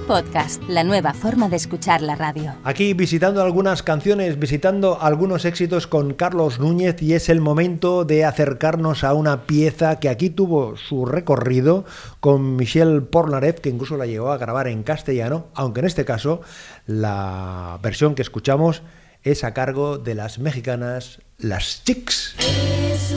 Podcast, 0.07 0.63
la 0.69 0.85
nueva 0.85 1.13
forma 1.15 1.49
de 1.49 1.57
escuchar 1.57 2.01
la 2.01 2.15
radio. 2.15 2.55
Aquí 2.63 2.95
visitando 2.95 3.43
algunas 3.43 3.83
canciones, 3.83 4.39
visitando 4.39 5.03
algunos 5.03 5.45
éxitos 5.45 5.89
con 5.89 6.15
Carlos 6.15 6.61
Núñez 6.61 7.03
y 7.03 7.15
es 7.15 7.29
el 7.29 7.41
momento 7.41 8.05
de 8.05 8.25
acercarnos 8.25 9.03
a 9.03 9.15
una 9.15 9.43
pieza 9.47 9.99
que 9.99 10.09
aquí 10.09 10.31
tuvo 10.31 10.77
su 10.77 11.07
recorrido 11.07 11.85
con 12.21 12.55
Michel 12.55 13.03
Pornarev, 13.03 13.61
que 13.61 13.69
incluso 13.69 13.97
la 13.97 14.07
llegó 14.07 14.31
a 14.31 14.39
grabar 14.39 14.69
en 14.69 14.85
castellano, 14.85 15.47
aunque 15.55 15.81
en 15.81 15.87
este 15.87 16.05
caso 16.05 16.41
la 16.87 17.81
versión 17.83 18.15
que 18.15 18.23
escuchamos 18.23 18.83
es 19.25 19.43
a 19.43 19.55
cargo 19.55 19.99
de 19.99 20.15
las 20.15 20.39
mexicanas 20.39 21.21
Las 21.39 21.83
Chicks. 21.85 22.37
Es 22.39 23.13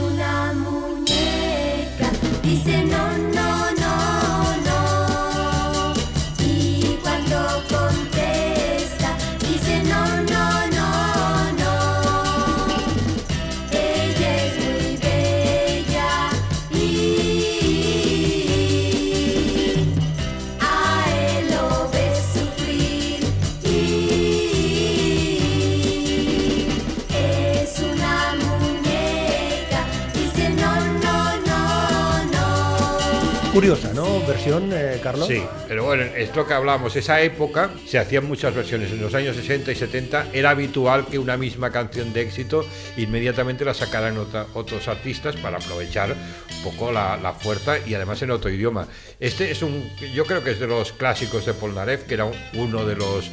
Curiosa, 33.52 33.92
¿no? 33.92 34.20
Versión, 34.26 34.70
eh, 34.72 35.00
Carlos. 35.02 35.26
Sí, 35.26 35.42
pero 35.66 35.84
bueno, 35.84 36.04
es 36.04 36.34
lo 36.36 36.46
que 36.46 36.54
hablamos. 36.54 36.94
Esa 36.94 37.20
época 37.20 37.68
se 37.84 37.98
hacían 37.98 38.24
muchas 38.26 38.54
versiones. 38.54 38.92
En 38.92 39.00
los 39.02 39.12
años 39.14 39.34
60 39.34 39.72
y 39.72 39.74
70 39.74 40.26
era 40.32 40.50
habitual 40.50 41.06
que 41.06 41.18
una 41.18 41.36
misma 41.36 41.70
canción 41.72 42.12
de 42.12 42.20
éxito 42.22 42.64
inmediatamente 42.96 43.64
la 43.64 43.74
sacaran 43.74 44.16
otros 44.54 44.86
artistas 44.86 45.34
para 45.36 45.56
aprovechar 45.58 46.14
un 46.58 46.62
poco 46.62 46.92
la, 46.92 47.34
fuerza 47.40 47.76
y 47.84 47.94
además 47.94 48.22
en 48.22 48.30
otro 48.30 48.50
idioma. 48.50 48.86
Este 49.18 49.50
es 49.50 49.62
un, 49.62 49.90
yo 50.14 50.24
creo 50.26 50.44
que 50.44 50.52
es 50.52 50.60
de 50.60 50.68
los 50.68 50.92
clásicos 50.92 51.44
de 51.44 51.52
Polnareff, 51.52 52.04
que 52.04 52.14
era 52.14 52.26
un- 52.26 52.36
uno 52.54 52.86
de 52.86 52.94
los 52.94 53.30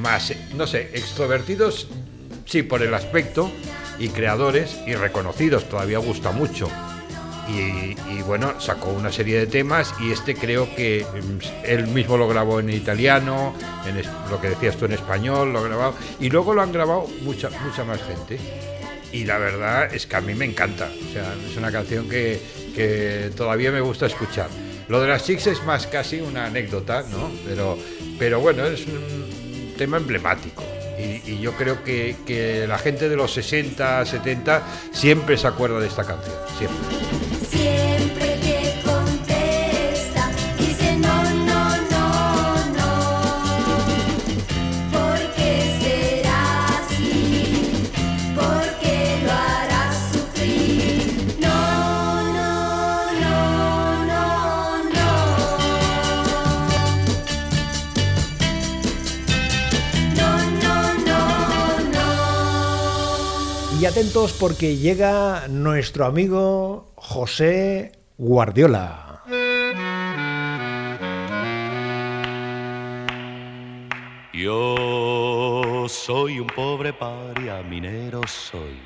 más, 0.00 0.32
no 0.56 0.66
sé, 0.66 0.90
extrovertidos, 0.94 1.86
sí, 2.46 2.64
por 2.64 2.82
el 2.82 2.92
aspecto, 2.94 3.50
y 4.00 4.08
creadores 4.08 4.76
y 4.88 4.94
reconocidos. 4.94 5.68
Todavía 5.68 5.98
gusta 5.98 6.32
mucho. 6.32 6.68
Y, 7.48 7.96
y, 8.10 8.22
bueno, 8.24 8.60
sacó 8.60 8.90
una 8.90 9.10
serie 9.10 9.36
de 9.38 9.46
temas 9.48 9.92
y 10.00 10.12
este 10.12 10.34
creo 10.36 10.72
que 10.76 11.04
mm, 11.12 11.64
él 11.66 11.88
mismo 11.88 12.16
lo 12.16 12.28
grabó 12.28 12.60
en 12.60 12.70
italiano, 12.70 13.52
en 13.84 13.96
es- 13.98 14.08
lo 14.30 14.40
que 14.40 14.50
decías 14.50 14.76
tú 14.76 14.84
en 14.84 14.92
español, 14.92 15.52
lo 15.52 15.62
grabado 15.62 15.94
y 16.20 16.30
luego 16.30 16.54
lo 16.54 16.62
han 16.62 16.70
grabado 16.72 17.06
mucha, 17.22 17.50
mucha 17.50 17.84
más 17.84 18.00
gente. 18.02 18.38
Y 19.12 19.24
la 19.24 19.38
verdad 19.38 19.92
es 19.92 20.06
que 20.06 20.16
a 20.16 20.20
mí 20.20 20.34
me 20.34 20.44
encanta, 20.44 20.88
o 20.88 21.12
sea, 21.12 21.34
es 21.50 21.56
una 21.56 21.70
canción 21.72 22.08
que, 22.08 22.40
que 22.74 23.30
todavía 23.36 23.70
me 23.72 23.80
gusta 23.80 24.06
escuchar. 24.06 24.48
Lo 24.88 25.00
de 25.00 25.08
las 25.08 25.24
chicas 25.26 25.48
es 25.48 25.64
más 25.64 25.86
casi 25.88 26.20
una 26.20 26.46
anécdota, 26.46 27.04
¿no? 27.10 27.30
Pero, 27.46 27.76
pero 28.18 28.40
bueno, 28.40 28.64
es 28.66 28.86
un 28.86 29.74
tema 29.76 29.96
emblemático. 29.96 30.62
Y, 30.98 31.32
y 31.32 31.40
yo 31.40 31.52
creo 31.54 31.82
que, 31.82 32.16
que 32.26 32.66
la 32.68 32.78
gente 32.78 33.08
de 33.08 33.16
los 33.16 33.32
60, 33.34 34.06
70 34.06 34.62
siempre 34.92 35.36
se 35.36 35.46
acuerda 35.48 35.80
de 35.80 35.88
esta 35.88 36.04
canción. 36.04 36.36
Siempre 36.56 37.31
porque 64.40 64.76
llega 64.76 65.46
nuestro 65.48 66.06
amigo 66.06 66.92
José 66.96 67.92
Guardiola. 68.18 69.22
Yo 74.32 75.86
soy 75.88 76.40
un 76.40 76.48
pobre 76.48 76.92
paria, 76.92 77.62
minero 77.62 78.22
soy, 78.26 78.80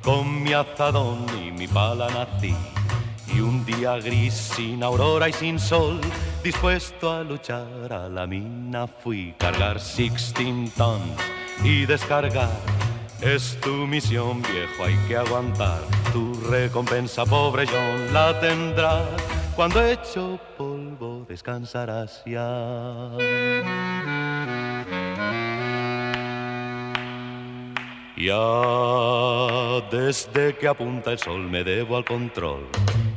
con 0.00 0.44
mi 0.44 0.52
azadón 0.52 1.26
y 1.44 1.50
mi 1.50 1.66
pala 1.66 2.08
nací. 2.10 2.54
Y 3.34 3.40
un 3.40 3.64
día 3.64 3.96
gris, 3.96 4.34
sin 4.34 4.84
aurora 4.84 5.28
y 5.28 5.32
sin 5.32 5.58
sol, 5.58 6.00
dispuesto 6.44 7.10
a 7.10 7.24
luchar 7.24 7.92
a 7.92 8.08
la 8.08 8.28
mina 8.28 8.86
fui. 8.86 9.34
Cargar 9.38 9.80
16 9.80 10.72
tons 10.74 11.02
y 11.64 11.84
descargar, 11.86 12.50
es 13.22 13.58
tu 13.60 13.86
misión 13.86 14.42
viejo, 14.42 14.84
hay 14.84 14.96
que 15.08 15.16
aguantar. 15.16 15.80
Tu 16.12 16.34
recompensa, 16.50 17.24
pobre 17.24 17.66
John, 17.66 18.12
la 18.12 18.38
tendrás. 18.40 19.08
Cuando 19.54 19.82
hecho 19.84 20.38
polvo 20.56 21.24
descansarás 21.28 22.22
ya. 22.26 23.10
Ya 28.16 29.88
desde 29.90 30.56
que 30.56 30.68
apunta 30.68 31.12
el 31.12 31.18
sol 31.18 31.50
me 31.50 31.64
debo 31.64 31.96
al 31.96 32.04
control 32.04 32.68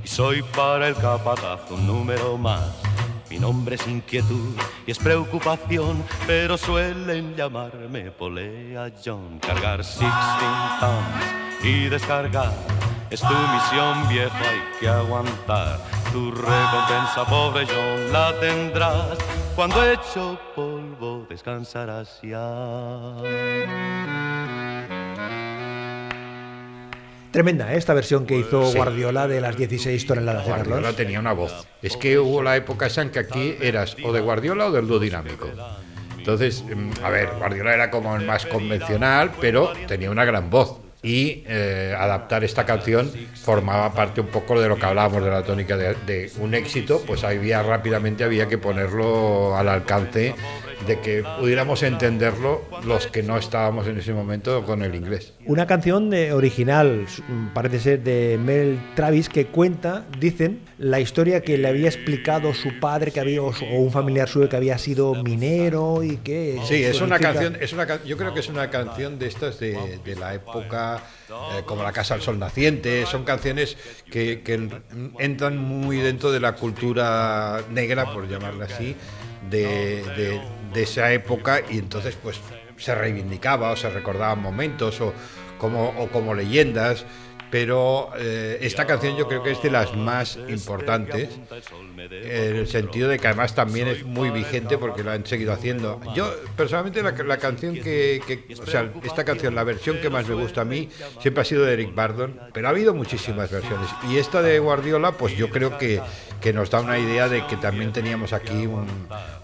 y 0.04 0.08
soy 0.08 0.42
para 0.56 0.88
el 0.88 0.96
capataz 0.96 1.70
un 1.70 1.86
número 1.86 2.38
más. 2.38 2.82
Mi 3.36 3.42
nombre 3.42 3.76
es 3.76 3.86
inquietud 3.86 4.56
y 4.88 4.92
es 4.92 4.98
preocupación, 4.98 6.02
pero 6.26 6.58
suelen 6.58 7.36
llamarme 7.36 8.10
Polea 8.10 8.90
John. 9.04 9.40
Cargar 9.40 9.80
16 9.80 10.10
tons 10.80 11.62
y 11.62 11.90
descargar 11.90 12.54
es 13.10 13.20
tu 13.20 13.28
misión 13.28 14.08
vieja, 14.08 14.40
hay 14.40 14.62
que 14.80 14.88
aguantar. 14.88 15.82
Tu 16.14 16.32
recompensa, 16.32 17.26
pobre 17.30 17.68
John, 17.68 18.14
la 18.14 18.40
tendrás. 18.40 19.18
Cuando 19.54 19.84
hecho 19.84 20.40
polvo 20.56 21.28
descansarás 21.30 22.22
ya. 22.22 23.18
Tremenda 27.36 27.74
¿eh? 27.74 27.78
esta 27.78 27.94
versión 27.94 28.26
que 28.26 28.38
hizo 28.40 28.72
Sí. 28.72 28.78
Guardiola 28.78 29.28
de 29.28 29.42
las 29.42 29.58
16 29.58 30.08
toneladas 30.08 30.46
de 30.46 30.52
Guardiola 30.52 30.76
Carlos. 30.78 30.96
tenía 30.96 31.20
una 31.20 31.34
voz. 31.34 31.68
Es 31.82 31.98
que 31.98 32.18
hubo 32.18 32.42
la 32.42 32.56
época 32.56 32.86
esa 32.86 33.02
en 33.02 33.10
que 33.10 33.20
aquí 33.20 33.58
eras 33.60 33.98
o 34.06 34.14
de 34.14 34.22
Guardiola 34.22 34.68
o 34.68 34.72
del 34.72 34.88
dúo 34.88 35.00
dinámico. 35.00 35.50
Entonces, 36.18 36.64
mm, 36.64 37.04
a 37.04 37.10
ver, 37.10 37.30
Guardiola 37.38 37.74
era 37.74 37.92
como 37.92 38.16
el 38.16 38.26
más 38.26 38.46
convencional, 38.46 39.32
pero 39.42 39.74
tenía 39.86 40.10
una 40.12 40.24
gran 40.24 40.50
voz. 40.50 40.80
Y 41.04 41.44
eh, 41.46 41.94
adaptar 41.96 42.46
esta 42.46 42.66
canción 42.66 43.12
formaba 43.44 43.94
parte 43.94 44.22
un 44.22 44.28
poco 44.28 44.58
de 44.60 44.70
lo 44.70 44.78
que 44.78 44.86
hablábamos 44.86 45.22
de 45.22 45.30
la 45.30 45.44
tónica 45.44 45.76
de, 45.76 45.94
de 46.08 46.32
un 46.40 46.56
éxito, 46.56 47.04
pues 47.06 47.26
había 47.26 47.62
rápidamente 47.62 48.24
había 48.24 48.48
que 48.48 48.58
ponerlo 48.58 49.58
al 49.58 49.68
alcance 49.68 50.34
de 50.88 51.00
que 51.00 51.24
pudiéramos 51.40 51.82
entenderlo 51.84 52.64
los 52.86 53.08
que 53.08 53.24
no 53.24 53.38
estábamos 53.38 53.88
en 53.88 53.98
ese 53.98 54.14
momento 54.14 54.64
con 54.64 54.84
el 54.84 54.94
inglés. 54.96 55.34
Una 55.46 55.66
canción 55.68 56.10
de- 56.10 56.34
original, 56.34 57.06
parece 57.54 57.80
ser 57.80 58.04
de 58.04 58.38
Mel 58.44 58.78
Travis, 58.96 59.30
que 59.30 59.48
cuenta, 59.48 60.06
dicen, 60.20 60.60
la 60.78 61.00
historia 61.00 61.42
que 61.42 61.58
le 61.58 61.68
había 61.68 61.88
explicado 61.88 62.54
su 62.54 62.80
padre 62.80 63.12
que 63.12 63.20
había, 63.20 63.42
o 63.42 63.52
un 63.78 63.92
familiar 63.92 64.28
suyo 64.28 64.50
que 64.50 64.56
había 64.58 64.78
sido 64.78 65.16
minero 65.24 66.04
y 66.04 66.18
que... 66.18 66.60
Sí, 66.68 66.84
es 66.84 67.00
una 67.02 67.20
canción, 67.20 67.58
es 67.60 67.72
una, 67.74 68.04
yo 68.04 68.18
creo 68.18 68.34
que 68.34 68.40
es 68.42 68.50
una 68.50 68.70
canción 68.70 69.18
de 69.18 69.28
estas 69.28 69.60
de, 69.60 70.00
de 70.04 70.16
la 70.16 70.34
época, 70.34 71.02
eh, 71.30 71.62
como 71.66 71.84
La 71.84 71.92
Casa 71.92 72.14
al 72.14 72.22
Sol 72.22 72.38
Naciente, 72.38 73.06
son 73.06 73.24
canciones 73.24 73.78
que, 74.12 74.42
que 74.42 74.54
en- 74.56 74.84
entran 75.20 75.58
muy 75.58 75.98
dentro 75.98 76.32
de 76.32 76.40
la 76.40 76.54
cultura 76.54 77.62
negra, 77.72 78.14
por 78.14 78.28
llamarla 78.28 78.66
así, 78.66 78.96
de, 79.50 80.04
de- 80.18 80.42
de 80.76 80.84
esa 80.84 81.12
época 81.14 81.62
y 81.72 81.80
entonces 81.80 82.16
pues 82.22 82.40
se 82.78 82.94
reivindicaba 82.94 83.72
o 83.72 83.76
se 83.76 83.90
recordaban 83.90 84.42
momentos 84.42 85.00
o 85.02 85.14
como, 85.58 85.90
o 85.98 86.10
como 86.10 86.36
leyendas. 86.36 87.06
Pero 87.52 88.10
eh, 88.18 88.58
esta 88.62 88.86
canción 88.86 89.16
yo 89.18 89.28
creo 89.28 89.42
que 89.44 89.52
es 89.52 89.62
de 89.62 89.70
las 89.72 89.96
más 89.96 90.38
importantes, 90.50 91.30
en 91.98 92.56
el 92.58 92.68
sentido 92.68 93.10
de 93.10 93.20
que 93.20 93.28
además 93.28 93.56
también 93.56 93.88
es 93.88 94.04
muy 94.04 94.30
vigente 94.30 94.78
porque 94.78 95.04
lo 95.04 95.12
han 95.12 95.26
seguido 95.26 95.54
haciendo. 95.54 96.00
Yo, 96.16 96.34
personalmente, 96.58 97.02
la, 97.02 97.12
la 97.12 97.38
canción 97.38 97.76
que, 97.76 98.22
que- 98.26 98.56
O 98.62 98.66
sea, 98.66 98.92
esta 99.04 99.24
canción, 99.24 99.56
la 99.56 99.64
versión 99.64 99.98
que 100.02 100.10
más 100.10 100.28
me 100.28 100.36
gusta 100.36 100.62
a 100.62 100.66
mí, 100.66 100.90
siempre 101.22 101.42
ha 101.42 101.46
sido 101.46 101.64
de 101.66 101.74
Eric 101.74 101.94
Bardon, 101.96 102.40
pero 102.54 102.68
ha 102.68 102.72
habido 102.72 102.94
muchísimas 102.94 103.50
versiones. 103.52 103.88
Y 104.10 104.18
esta 104.18 104.42
de 104.42 104.60
Guardiola, 104.60 105.12
pues 105.14 105.38
yo 105.38 105.50
creo 105.50 105.78
que, 105.78 106.02
que 106.42 106.52
nos 106.54 106.70
da 106.70 106.82
una 106.82 107.00
idea 107.00 107.30
de 107.30 107.46
que 107.48 107.58
también 107.58 107.94
teníamos 107.94 108.34
aquí 108.34 108.66
un, 108.66 108.88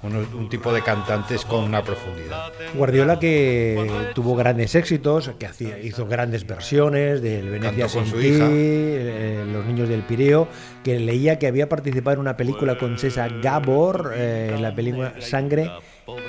un- 0.03 0.15
un 0.34 0.50
tipo 0.50 0.74
de 0.74 0.81
cantantes 0.81 1.46
con 1.46 1.63
una 1.63 1.84
profundidad. 1.84 2.51
Guardiola 2.74 3.20
que 3.20 4.12
tuvo 4.13 4.36
grandes 4.36 4.75
éxitos, 4.75 5.31
que 5.39 5.46
hacía, 5.46 5.79
hizo 5.79 6.05
grandes 6.08 6.46
versiones 6.46 7.22
del 7.22 7.50
Venecia 7.50 7.88
con 7.93 8.05
su 8.05 8.21
hija. 8.21 8.48
eh, 8.51 9.45
Los 9.51 9.65
niños 9.65 9.89
del 9.89 10.01
Pireo, 10.03 10.48
que 10.83 11.00
leía 11.00 11.38
que 11.39 11.47
había 11.47 11.69
participado 11.69 12.15
en 12.15 12.19
una 12.21 12.38
película 12.38 12.77
con 12.77 12.97
César 12.97 13.39
Gabor, 13.41 14.13
eh, 14.15 14.51
en 14.55 14.61
la 14.61 14.73
película 14.73 15.13
Sangre 15.19 15.69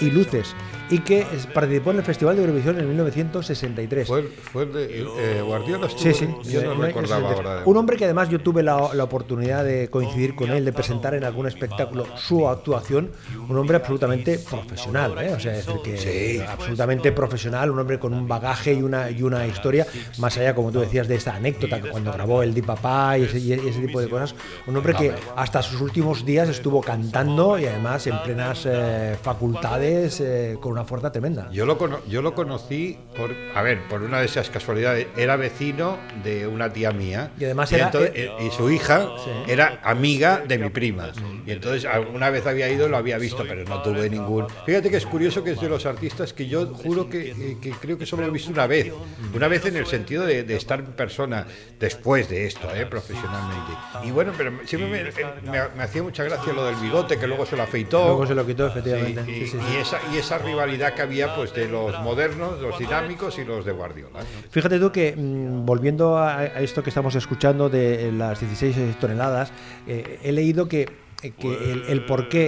y 0.01 0.11
Luces, 0.11 0.55
y 0.91 0.99
que 1.01 1.27
participó 1.55 1.91
en 1.91 1.97
el 1.99 2.03
Festival 2.05 2.37
de 2.37 2.43
Eurovisión 2.43 2.79
en 2.79 2.87
1963. 2.89 4.07
¿Fue, 4.07 4.21
el- 4.21 4.29
fue 4.29 4.63
el 4.65 4.73
de 4.73 5.01
eh, 5.01 5.43
Guardiola? 5.43 5.89
Sí, 5.97 6.13
sí. 6.15 6.29
Yo 6.45 6.63
no 6.63 6.85
Eh, 6.85 6.87
recordaba 6.89 7.33
ahora. 7.33 7.63
Un 7.65 7.77
hombre 7.79 7.97
que 7.97 8.05
además 8.05 8.29
yo 8.29 8.39
tuve 8.41 8.63
la, 8.63 8.91
la 8.95 9.05
oportunidad 9.05 9.65
de 9.65 9.89
coincidir 9.89 10.35
con 10.37 10.51
él, 10.51 10.65
de 10.65 10.73
presentar 10.73 11.15
en 11.15 11.25
algún 11.25 11.47
espectáculo 11.49 12.05
su 12.17 12.47
actuación. 12.49 13.11
Un 13.49 13.57
hombre 13.57 13.77
absolutamente 13.79 14.39
profesional, 14.39 15.15
¿eh? 15.21 15.33
o 15.33 15.41
sea, 15.41 15.57
es 15.57 15.67
decir, 15.67 15.81
que 15.83 16.45
absolutamente 16.47 17.11
profesional, 17.13 17.71
un 17.71 17.79
hombre 17.79 17.99
con 17.99 18.13
un 18.15 18.29
bagaje 18.29 18.75
y 18.75 18.83
una, 18.83 19.11
y 19.11 19.23
una 19.23 19.47
historia, 19.47 19.87
más 20.19 20.37
allá, 20.39 20.55
como 20.55 20.71
tú 20.71 20.81
decías, 20.81 21.09
de 21.09 21.17
esta 21.17 21.35
anécdota 21.35 21.81
que 21.81 21.89
cuando 21.89 22.13
grabó 22.13 22.43
el 22.43 22.55
Di 22.55 22.63
Papá 22.63 23.19
y 23.19 23.23
ese, 23.25 23.39
y 23.39 23.53
ese 23.53 23.81
tipo 23.81 24.01
de 24.01 24.09
cosas. 24.09 24.35
Un 24.67 24.77
hombre 24.77 24.95
que 24.95 25.13
hasta 25.37 25.61
sus 25.63 25.81
últimos 25.81 26.25
días 26.25 26.49
estuvo 26.49 26.81
cantando 26.81 27.59
y 27.59 27.67
además 27.67 28.07
en 28.07 28.19
plenas 28.23 28.63
eh, 28.67 29.17
facultades 29.21 30.21
eh, 30.21 30.57
con 30.61 30.73
una 30.73 30.85
fuerza 30.85 31.11
tremenda. 31.11 31.49
Yo 31.51 31.67
lo, 31.67 31.77
cono- 31.79 32.01
yo 32.09 32.23
lo 32.23 32.35
conocí 32.35 32.97
por, 33.17 33.35
a 33.55 33.63
ver, 33.63 33.89
por 33.89 34.03
una 34.03 34.21
de 34.21 34.27
esas 34.27 34.51
casualidades. 34.51 35.09
Era 35.17 35.37
vecino 35.37 35.99
de 36.23 36.47
una 36.47 36.73
tía 36.73 36.93
mía. 36.93 37.33
Y 37.39 37.45
además 37.45 37.73
era- 37.73 37.87
entonces- 37.87 38.13
eh, 38.15 38.31
y 38.47 38.51
su 38.51 38.71
hija 38.71 39.09
Sí. 39.25 39.31
era 39.53 39.81
amiga 39.83 40.43
de 40.47 40.59
mi 40.59 40.71
prima. 40.71 41.11
Y 41.47 41.51
entonces 41.51 41.85
alguna 41.85 42.31
vez 42.31 42.47
había 42.47 42.69
ido, 42.69 42.89
lo 42.89 42.97
había 42.97 43.19
visto, 43.19 43.45
pero 43.47 43.65
no 43.65 43.83
tuve 43.83 44.09
ningún. 44.09 44.47
Fíjate 44.65 44.91
que 44.91 44.97
es 44.99 45.07
curioso 45.07 45.43
que 45.43 45.53
es 45.53 45.61
de 45.61 45.69
los 45.69 45.87
artistas 45.87 46.33
que 46.33 46.47
yo 46.47 46.67
juro 46.75 47.09
que, 47.09 47.31
eh, 47.31 47.57
que 47.61 47.71
creo 47.73 47.99
que 47.99 48.07
solo 48.07 48.25
he 48.25 48.31
visto 48.31 48.51
una 48.51 48.67
vez. 48.67 48.93
Una 49.35 49.49
vez 49.49 49.65
en 49.67 49.77
el 49.77 49.87
sentido 49.87 50.25
de, 50.25 50.45
de 50.45 50.57
estar 50.57 50.79
en 50.81 50.87
persona 50.93 51.47
después 51.81 52.29
de 52.29 52.47
esto, 52.47 52.69
eh, 52.75 52.87
profesionalmente. 52.87 53.73
Y 54.05 54.11
bueno, 54.11 54.32
pero 54.37 54.53
siempre 54.65 54.91
me, 54.91 55.01
eh, 55.01 55.13
me- 55.45 55.77
me 55.77 55.83
hacía 55.83 56.03
mucha 56.03 56.25
gracia 56.25 56.53
lo 56.53 56.65
del 56.65 56.77
bigote, 56.77 57.19
que 57.19 57.27
luego 57.27 57.47
se 57.47 57.57
lo 57.57 57.63
afeitó. 57.63 58.05
Luego 58.07 58.27
se 58.27 58.35
lo 58.35 58.47
quitó, 58.47 58.71
Sí, 58.71 58.79
efectivamente. 58.79 59.23
y, 59.31 59.35
Sí, 59.41 59.47
sí, 59.47 59.57
y 59.57 59.73
sí. 59.73 59.77
esa, 59.79 59.99
y 60.13 60.19
esa 60.19 60.39
rivalidad 60.39 60.95
que 60.95 61.03
había 61.03 61.35
pues 61.35 61.55
de 61.55 61.69
los 61.69 61.99
modernos, 62.01 62.61
los 62.61 62.79
dinámicos 62.79 63.39
y 63.39 63.45
los 63.45 63.65
de 63.65 63.73
Guardiola. 63.73 64.21
Fíjate 64.51 64.79
tú 64.79 64.91
que, 64.93 65.15
mm, 65.17 65.65
volviendo 65.67 66.17
a, 66.19 66.39
a 66.39 66.61
esto 66.61 66.83
que 66.83 66.91
estamos 66.91 67.15
escuchando 67.15 67.69
de 67.69 68.11
las 68.13 68.41
16 68.41 68.99
toneladas, 68.99 69.53
eh, 69.87 70.19
he 70.23 70.33
leído 70.33 70.69
que, 70.69 70.83
eh, 70.83 70.89
que 71.31 71.73
el, 71.73 71.85
el 71.89 72.03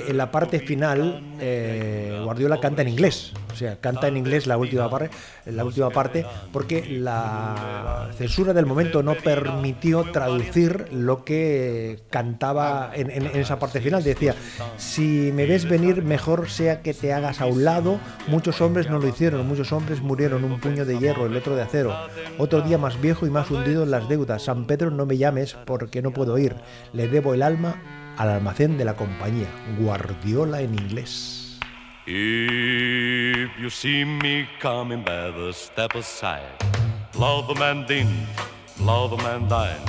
en 0.08 0.16
la 0.16 0.30
parte 0.30 0.58
final 0.60 1.20
eh, 1.40 2.20
Guardiola 2.24 2.58
canta 2.60 2.82
en 2.82 2.88
inglés. 2.88 3.32
O 3.52 3.56
sea, 3.56 3.76
canta 3.80 4.08
en 4.08 4.16
inglés 4.16 4.48
la 4.48 4.56
última, 4.56 4.90
parte, 4.90 5.10
la 5.46 5.64
última 5.64 5.90
parte 5.90 6.26
porque 6.52 6.84
la 6.98 8.08
censura 8.18 8.52
del 8.52 8.66
momento 8.66 9.02
no 9.04 9.14
permitió 9.14 10.02
traducir 10.10 10.86
lo 10.92 11.24
que 11.24 12.00
cantaba 12.10 12.90
en- 12.94 13.10
en 13.12 13.26
esa 13.26 13.60
parte 13.60 13.80
final. 13.80 14.02
Decía, 14.02 14.34
si 14.76 15.30
me 15.32 15.46
ves 15.46 15.68
venir, 15.68 16.02
mejor 16.02 16.50
sea 16.50 16.82
que 16.82 16.94
te 16.94 17.12
hagas 17.12 17.40
a 17.40 17.46
un 17.46 17.64
lado. 17.64 18.00
Muchos 18.26 18.60
hombres 18.60 18.90
no 18.90 18.98
lo 18.98 19.06
hicieron, 19.06 19.46
muchos 19.46 19.70
hombres 19.72 20.00
murieron, 20.00 20.42
un 20.42 20.58
puño 20.58 20.84
de 20.84 20.98
hierro, 20.98 21.26
el 21.26 21.36
otro 21.36 21.54
de 21.54 21.62
acero. 21.62 21.94
Otro 22.38 22.60
día 22.62 22.76
más 22.78 23.00
viejo 23.00 23.24
y 23.24 23.30
más 23.30 23.50
hundido 23.52 23.84
en 23.84 23.92
las 23.92 24.08
deudas. 24.08 24.42
San 24.42 24.64
Pedro, 24.66 24.90
no 24.90 25.06
me 25.06 25.16
llames 25.16 25.56
porque 25.64 26.02
no 26.02 26.10
puedo 26.10 26.36
ir. 26.38 26.56
Le 26.92 27.06
debo 27.06 27.34
el 27.34 27.42
alma 27.42 27.76
al 28.16 28.30
almacén 28.30 28.78
de 28.78 28.84
la 28.84 28.94
compañía. 28.94 29.48
Guardiola 29.78 30.60
en 30.60 30.74
inglés. 30.74 31.58
If 32.06 33.58
you 33.58 33.70
see 33.70 34.04
me 34.04 34.46
coming, 34.60 35.02
better 35.02 35.52
step 35.52 35.94
aside. 35.94 36.42
Love 37.18 37.46
the 37.46 37.54
man 37.58 37.86
din, 37.86 38.26
love 38.80 39.16
the 39.16 39.22
man 39.22 39.48
dine. 39.48 39.80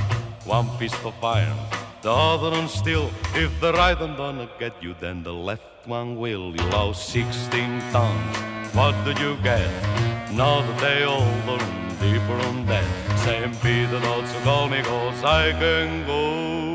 One 0.46 0.70
fist 0.78 0.96
of 1.04 1.14
iron, 1.22 1.58
the 2.02 2.12
other 2.12 2.52
one 2.52 2.70
steel. 2.70 3.10
If 3.34 3.52
the 3.60 3.74
right 3.74 4.00
one 4.00 4.16
gonna 4.16 4.48
get 4.60 4.82
you, 4.82 4.96
then 5.02 5.24
the 5.24 5.34
left 5.34 5.86
one 5.86 6.16
will. 6.16 6.56
You 6.56 6.64
lost 6.70 7.10
16 7.10 7.82
tons. 7.92 8.38
What 8.74 8.96
did 9.04 9.20
you 9.20 9.36
get? 9.44 9.68
Another 10.30 10.74
day 10.80 11.04
older 11.04 11.62
and 11.64 12.00
deeper 12.00 12.40
on 12.48 12.66
that. 12.68 12.86
St. 13.26 13.52
Peter 13.62 14.00
not 14.00 14.28
so 14.28 14.40
call 14.44 14.70
me 14.70 14.82
cause 14.84 15.24
I 15.24 15.52
can 15.52 16.06
go. 16.06 16.75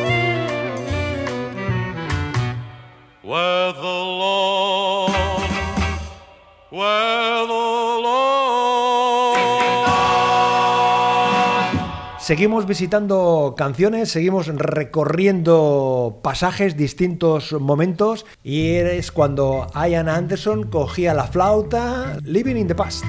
Seguimos 12.31 12.65
visitando 12.65 13.55
canciones, 13.57 14.09
seguimos 14.09 14.47
recorriendo 14.47 16.21
pasajes, 16.23 16.77
distintos 16.77 17.51
momentos, 17.51 18.25
y 18.41 18.75
es 18.75 19.11
cuando 19.11 19.67
Ian 19.75 20.07
Anderson 20.07 20.69
cogía 20.69 21.13
la 21.13 21.25
flauta, 21.25 22.17
Living 22.23 22.55
in 22.55 22.69
the 22.69 22.75
Past. 22.75 23.03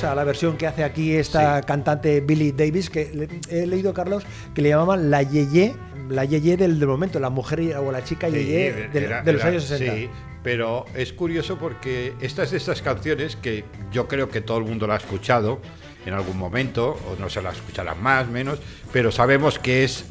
Curiosa 0.00 0.14
la 0.14 0.24
versión 0.24 0.56
que 0.56 0.66
hace 0.66 0.84
aquí 0.84 1.14
esta 1.14 1.60
Sí. 1.60 1.66
cantante 1.66 2.20
Billie 2.20 2.52
Davis, 2.52 2.90
que 2.90 3.10
le- 3.14 3.28
he 3.62 3.66
leído, 3.66 3.92
Carlos, 3.94 4.24
que 4.54 4.62
le 4.62 4.70
llamaban 4.70 5.10
la 5.10 5.22
Yeye, 5.22 5.74
la 6.08 6.24
Yeye 6.24 6.56
del, 6.56 6.78
del 6.78 6.88
momento, 6.88 7.20
la 7.20 7.30
mujer 7.30 7.60
o 7.76 7.92
la 7.92 8.02
chica 8.04 8.28
Sí, 8.28 8.32
Yeye 8.34 8.66
era- 8.92 9.22
de 9.22 9.32
los 9.32 9.40
era- 9.42 9.50
años 9.50 9.64
60. 9.64 9.94
Sí, 9.94 10.08
pero 10.42 10.84
es 10.94 11.12
curioso 11.12 11.58
porque 11.58 12.14
esta 12.20 12.42
es 12.42 12.50
de 12.50 12.56
estas 12.56 12.82
canciones 12.82 13.36
que 13.36 13.64
yo 13.92 14.08
creo 14.08 14.28
que 14.30 14.40
todo 14.40 14.58
el 14.58 14.64
mundo 14.64 14.86
la 14.86 14.94
ha 14.94 14.98
escuchado 14.98 15.60
en 16.06 16.14
algún 16.14 16.38
momento, 16.38 16.92
o 17.10 17.20
no 17.20 17.28
se 17.28 17.42
la 17.42 17.50
escucharán 17.50 18.02
más, 18.02 18.26
menos, 18.26 18.58
pero 18.92 19.12
sabemos 19.12 19.58
que 19.58 19.84
es, 19.84 20.06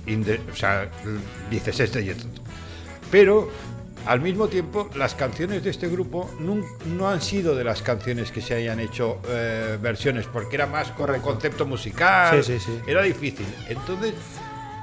o 0.51 0.55
sea, 0.55 0.87
dices 1.49 1.79
este 1.79 2.03
y 2.03 2.09
esto. 2.09 2.27
Pero 3.11 3.49
al 4.09 4.21
mismo 4.21 4.47
tiempo, 4.47 4.89
las 4.95 5.13
canciones 5.13 5.63
de 5.63 5.69
este 5.69 5.87
grupo 5.87 6.31
no, 6.39 7.07
han 7.09 7.21
sido 7.21 7.55
de 7.55 7.63
las 7.63 7.83
canciones 7.83 8.31
que 8.31 8.41
se 8.41 8.55
hayan 8.55 8.79
hecho 8.79 9.19
eh, 9.27 9.77
versiones, 9.79 10.25
porque 10.25 10.55
era 10.55 10.65
más 10.65 10.89
como 10.91 11.13
concepto 11.21 11.67
musical, 11.67 12.43
Sí, 12.43 12.53
sí, 12.57 12.65
sí. 12.65 12.79
era 12.87 13.03
difícil. 13.03 13.45
Entonces, 13.67 14.15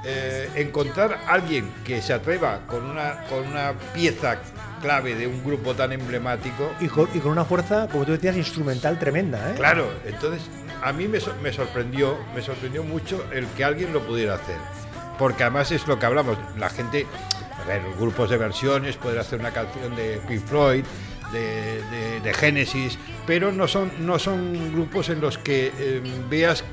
eh, 0.05 0.49
encontrar 0.55 1.19
a 1.27 1.33
alguien 1.33 1.69
que 1.83 2.01
se 2.01 2.13
atreva 2.13 2.61
con 2.67 2.85
una, 2.85 3.25
con 3.25 3.45
una 3.45 3.73
pieza 3.93 4.37
clave 4.81 5.15
de 5.15 5.27
un 5.27 5.43
grupo 5.43 5.73
tan 5.75 5.91
emblemático, 5.91 6.71
Y 6.79 6.87
con, 6.87 7.09
y 7.13 7.19
con 7.19 7.33
una 7.33 7.43
fuerza, 7.43 7.89
como 7.91 8.05
tú 8.05 8.13
decías, 8.13 8.37
instrumental 8.37 8.97
tremenda. 8.97 9.51
¿eh? 9.51 9.55
claro, 9.57 9.89
entonces 10.05 10.41
a 10.81 10.93
mí 10.93 11.05
me, 11.09 11.19
so- 11.19 11.33
me 11.43 11.51
sorprendió, 11.51 12.17
me 12.33 12.41
sorprendió 12.41 12.81
mucho 12.81 13.25
el 13.33 13.45
que 13.57 13.65
alguien 13.65 13.91
lo 13.91 13.99
pudiera 14.07 14.35
hacer. 14.35 14.55
Porque 15.19 15.43
además 15.43 15.69
es 15.71 15.85
lo 15.85 15.99
que 15.99 16.05
hablamos, 16.05 16.37
la 16.57 16.69
gente, 16.69 17.05
ver, 17.67 17.81
grupos 17.99 18.29
de 18.29 18.37
versiones, 18.37 18.95
poder 18.97 19.19
hacer 19.19 19.39
una 19.39 19.51
canción 19.51 19.95
de 19.95 20.19
Pink 20.27 20.45
Floyd, 20.45 20.83
de, 21.31 21.81
de- 22.23 22.33
Genesis, 22.33 22.97
pero 23.25 23.51
no 23.51 23.67
son, 23.67 23.91
no 24.05 24.17
son 24.19 24.73
grupos 24.73 25.09
en 25.09 25.19
los 25.21 25.37
que 25.37 25.71
eh, 25.77 26.01
veas 26.29 26.63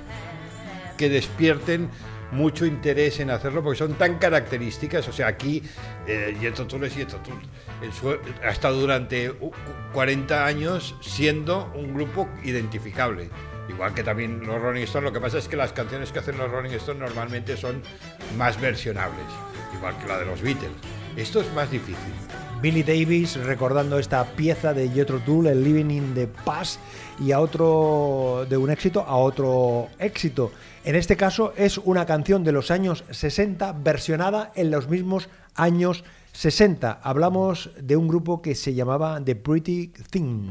que 0.98 1.09
despierten 1.09 1.88
mucho 2.33 2.66
interés 2.66 3.20
en 3.20 3.30
hacerlo 3.30 3.62
porque 3.62 3.78
son 3.78 3.94
tan 3.94 4.18
características. 4.18 5.07
O 5.09 5.12
sea, 5.12 5.28
aquí 5.28 5.62
eh, 6.07 6.37
Jethro 6.40 6.66
Tull 6.66 6.85
es 6.85 6.94
Jethro 6.94 7.18
Tull. 7.20 7.40
Ha 8.44 8.50
estado 8.50 8.78
durante 8.80 9.30
uh, 9.30 9.52
40 9.92 10.44
años 10.44 10.94
siendo 11.00 11.72
un 11.74 11.94
grupo 11.94 12.28
identificable. 12.42 13.30
Igual 13.68 13.94
que 13.94 14.02
también 14.04 14.40
los 14.46 14.61
Rolling 14.61 14.83
Stones, 14.83 15.04
lo 15.04 15.12
que 15.12 15.20
pasa 15.20 15.38
es 15.38 15.48
que 15.48 15.57
las 15.57 15.72
canciones 15.72 16.12
que 16.12 16.18
hacen 16.18 16.37
los 16.37 16.50
Rolling 16.50 16.70
Stones 16.72 17.00
normalmente 17.00 17.57
son 17.57 17.80
más 18.37 18.61
versionables, 18.61 19.24
igual 19.76 19.96
que 19.98 20.06
la 20.06 20.18
de 20.18 20.26
los 20.26 20.40
Beatles. 20.40 20.72
Esto 21.16 21.40
es 21.40 21.52
más 21.54 21.70
difícil. 21.70 22.12
Billy 22.60 22.82
Davis 22.82 23.37
recordando 23.37 23.98
esta 23.98 24.24
pieza 24.24 24.72
de 24.72 24.88
Jethro 24.88 25.18
Tull, 25.20 25.48
el 25.48 25.62
Living 25.62 25.90
in 25.90 26.14
the 26.14 26.26
Past, 26.26 26.80
y 27.20 27.32
a 27.32 27.40
otro 27.40 28.46
de 28.48 28.56
un 28.56 28.70
éxito 28.70 29.04
a 29.06 29.16
otro 29.16 29.88
éxito. 29.98 30.50
En 30.84 30.96
este 30.96 31.16
caso 31.16 31.52
es 31.56 31.78
una 31.78 32.06
canción 32.06 32.42
de 32.42 32.52
los 32.52 32.70
años 32.70 33.04
60 33.10 33.72
versionada 33.72 34.50
en 34.54 34.70
los 34.70 34.88
mismos 34.88 35.28
años 35.54 36.04
60. 36.32 37.00
Hablamos 37.02 37.70
de 37.80 37.96
un 37.96 38.08
grupo 38.08 38.42
que 38.42 38.54
se 38.54 38.74
llamaba 38.74 39.20
The 39.22 39.37
Pretty 39.37 39.92
Thing. 40.10 40.48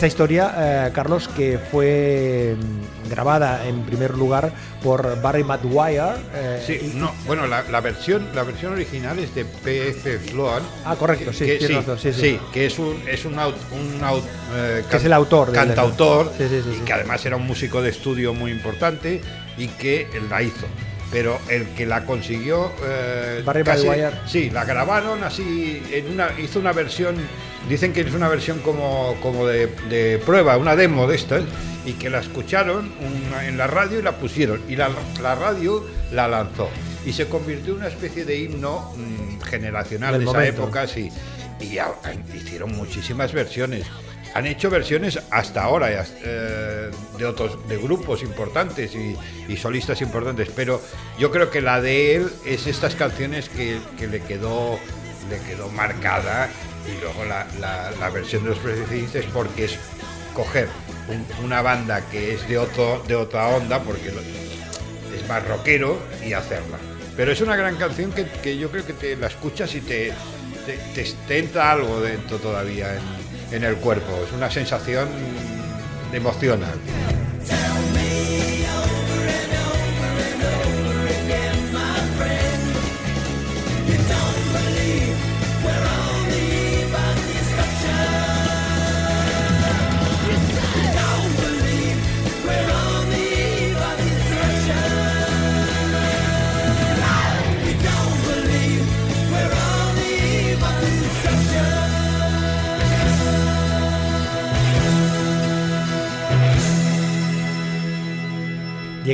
Esta 0.00 0.06
historia, 0.08 0.54
eh, 0.56 0.90
Carlos, 0.94 1.28
que 1.28 1.58
fue 1.58 2.56
mm, 2.58 3.10
grabada 3.10 3.66
en 3.68 3.82
primer 3.82 4.16
lugar 4.16 4.50
por 4.82 5.20
Barry 5.20 5.44
Maguire. 5.44 6.14
eh, 6.32 6.62
Sí, 6.66 6.90
y- 6.94 6.96
no, 6.98 7.12
bueno, 7.26 7.46
la, 7.46 7.64
la 7.64 7.82
versión, 7.82 8.26
la 8.34 8.42
versión 8.42 8.72
original 8.72 9.18
es 9.18 9.34
de 9.34 9.44
P.F. 9.44 10.20
Sloan. 10.30 10.62
Ah, 10.86 10.96
correcto, 10.96 11.34
sí, 11.34 11.44
que, 11.44 11.68
razón, 11.68 11.98
sí, 11.98 12.14
sí. 12.14 12.40
que 12.50 12.64
es 12.64 12.78
un, 12.78 12.96
es 13.06 13.26
un, 13.26 13.34
aut- 13.34 13.52
un 13.72 14.00
aut- 14.00 14.22
eh, 14.54 14.84
Que 14.90 14.96
es 14.96 15.04
el 15.04 15.12
autor 15.12 15.52
cantautor, 15.52 16.32
Sí, 16.38 16.44
sí, 16.48 16.62
sí, 16.64 16.70
y 16.72 16.78
sí. 16.78 16.80
que 16.82 16.94
además 16.94 17.26
era 17.26 17.36
un 17.36 17.46
músico 17.46 17.82
de 17.82 17.90
estudio 17.90 18.32
muy 18.32 18.52
importante 18.52 19.20
y 19.58 19.68
que 19.68 20.08
él 20.14 20.30
la 20.30 20.40
hizo. 20.40 20.66
Pero 21.10 21.40
el 21.48 21.66
que 21.70 21.86
la 21.86 22.04
consiguió. 22.04 22.70
eh, 22.84 23.42
Barry 23.44 23.64
casi-. 23.64 23.86
Sí, 24.28 24.50
la 24.50 24.64
grabaron 24.64 25.24
así, 25.24 25.82
en 25.90 26.12
una, 26.12 26.28
hizo 26.38 26.60
una 26.60 26.72
versión, 26.72 27.16
dicen 27.68 27.92
que 27.92 28.02
es 28.02 28.14
una 28.14 28.28
versión 28.28 28.60
como, 28.60 29.16
como 29.20 29.46
de, 29.46 29.66
de 29.88 30.18
prueba, 30.24 30.56
una 30.56 30.76
demo 30.76 31.06
de 31.08 31.16
estas, 31.16 31.42
y 31.84 31.94
que 31.94 32.10
la 32.10 32.20
escucharon 32.20 32.92
una- 33.00 33.46
en 33.48 33.58
la 33.58 33.66
radio 33.66 33.98
y 33.98 34.02
la 34.02 34.12
pusieron, 34.18 34.62
y 34.68 34.76
la, 34.76 34.88
la 35.20 35.34
radio 35.34 35.84
la 36.12 36.28
lanzó. 36.28 36.68
Y 37.04 37.12
se 37.12 37.26
convirtió 37.26 37.72
en 37.72 37.80
una 37.80 37.88
especie 37.88 38.24
de 38.24 38.38
himno 38.38 38.92
mm, 38.96 39.40
generacional 39.42 40.12
Del 40.12 40.24
de 40.26 40.30
esa 40.30 40.46
época, 40.46 40.86
sí. 40.86 41.10
Y 41.60 41.78
hicieron 42.36 42.74
muchísimas 42.76 43.32
versiones. 43.32 43.84
Han 44.34 44.46
hecho 44.46 44.70
versiones 44.70 45.18
hasta 45.30 45.62
ahora 45.64 45.90
eh, 46.22 46.90
de 47.18 47.24
otros 47.26 47.66
de 47.68 47.76
grupos 47.78 48.22
importantes 48.22 48.94
y, 48.94 49.16
solistas 49.56 50.00
importantes, 50.02 50.48
pero 50.54 50.80
yo 51.18 51.30
creo 51.32 51.50
que 51.50 51.60
la 51.60 51.80
de 51.80 52.14
él 52.14 52.30
es 52.44 52.66
estas 52.68 52.94
canciones 52.94 53.48
que, 53.48 53.78
que 53.98 54.06
le 54.06 54.20
quedó 54.20 54.78
le 55.28 55.38
quedó 55.40 55.68
marcada 55.70 56.48
y 56.86 57.00
luego 57.00 57.24
la, 57.24 57.46
la- 57.60 57.90
versión 58.10 58.42
de 58.44 58.50
los 58.50 58.58
precedentes 58.58 59.24
porque 59.32 59.64
es 59.66 59.78
coger 60.34 60.68
un- 61.08 61.44
una 61.44 61.60
banda 61.62 62.00
que 62.10 62.34
es 62.34 62.48
de 62.48 62.58
otro 62.58 63.02
de 63.06 63.14
otra 63.16 63.48
onda 63.48 63.80
porque 63.82 64.10
lo- 64.12 64.20
es 64.20 65.28
más 65.28 65.46
rockero 65.46 65.98
y 66.24 66.32
hacerla. 66.34 66.78
Pero 67.16 67.32
es 67.32 67.40
una 67.40 67.56
gran 67.56 67.76
canción 67.76 68.12
que, 68.12 68.26
que 68.26 68.56
yo 68.56 68.70
creo 68.70 68.86
que 68.86 68.92
te 68.92 69.16
la 69.16 69.26
escuchas 69.26 69.74
y 69.74 69.80
te, 69.80 70.12
te, 70.94 71.04
te- 71.42 71.60
algo 71.60 72.00
dentro 72.00 72.38
todavía 72.38 72.94
en 73.50 73.64
el 73.64 73.76
cuerpo. 73.76 74.24
Es 74.26 74.32
una 74.32 74.50
sensación 74.50 75.08
emocional. 76.12 76.78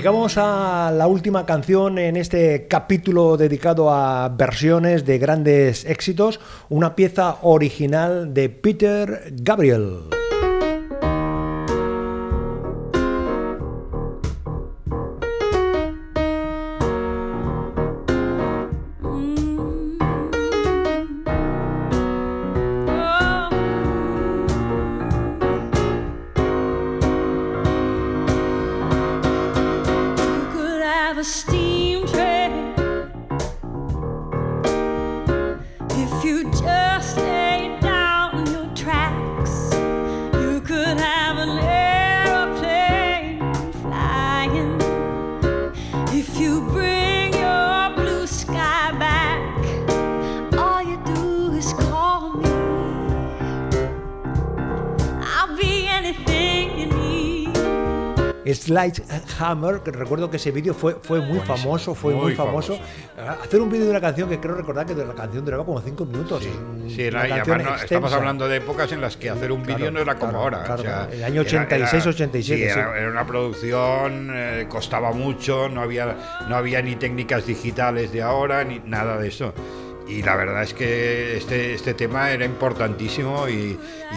Llegamos 0.06 0.38
a 0.38 0.92
la 0.96 1.08
última 1.08 1.44
canción 1.44 1.98
en 1.98 2.16
este 2.16 2.68
capítulo 2.68 3.36
dedicado 3.36 3.90
a 3.90 4.28
versiones 4.28 5.04
de 5.04 5.18
grandes 5.18 5.84
éxitos, 5.84 6.38
una 6.68 6.94
pieza 6.94 7.38
original 7.42 8.32
de 8.32 8.48
Peter 8.48 9.32
Gabriel. 9.32 10.02
Have 31.16 31.24
a 31.24 31.85
Sledgehammer, 58.56 59.80
que 59.80 59.90
recuerdo 59.92 60.30
que 60.30 60.36
ese 60.38 60.50
vídeo 60.50 60.74
fue, 60.74 60.94
fue 61.02 61.18
muy 61.20 61.28
Buenísimo, 61.38 61.56
famoso, 61.56 61.94
fue 61.94 62.14
muy, 62.14 62.22
muy 62.24 62.34
famoso. 62.34 62.78
Ah, 63.18 63.36
Hacer 63.42 63.60
un 63.60 63.70
vídeo 63.70 63.84
de 63.84 63.90
una 63.90 64.00
canción 64.00 64.28
que 64.28 64.38
creo 64.40 64.54
recordar 64.54 64.86
que 64.86 64.94
la 64.94 65.14
canción 65.14 65.44
duraba 65.44 65.64
como 65.64 65.80
5 65.80 66.04
minutos. 66.04 66.42
Sí, 66.42 66.48
Mm, 66.50 66.88
sí, 66.90 67.02
era- 67.02 67.20
una 67.20 67.28
canción 67.36 67.62
no- 67.62 67.74
estamos 67.76 68.12
hablando 68.12 68.48
de 68.48 68.56
épocas 68.56 68.90
en 68.92 69.00
las 69.00 69.16
que 69.16 69.30
hacer 69.30 69.52
un 69.52 69.62
vídeo 69.62 69.76
Claro, 69.76 69.92
no 69.92 70.00
era 70.00 70.14
como 70.16 70.32
claro, 70.32 70.44
ahora. 70.44 70.62
claro, 70.64 70.80
o 70.80 70.84
sea. 70.84 71.08
El 71.12 71.24
año 71.24 71.40
era- 71.42 71.48
86, 71.62 72.02
era- 72.02 72.10
87, 72.10 72.62
sí, 72.66 72.72
sí. 72.72 72.78
Era, 72.78 72.98
era 72.98 73.10
una 73.10 73.26
producción, 73.26 74.30
eh, 74.34 74.66
costaba 74.68 75.12
mucho, 75.12 75.68
no 75.68 75.82
había, 75.82 76.16
no 76.48 76.56
había 76.56 76.82
ni 76.82 76.96
técnicas 76.96 77.46
digitales 77.46 78.12
de 78.12 78.22
ahora, 78.22 78.64
ni 78.64 78.80
nada 78.80 79.18
de 79.18 79.28
eso. 79.28 79.52
Y 80.08 80.22
la 80.22 80.36
verdad 80.36 80.62
es 80.62 80.72
que 80.72 81.36
este, 81.36 81.74
este 81.74 81.94
tema 81.94 82.30
era 82.30 82.44
importantísimo 82.44 83.48
y, 83.48 83.52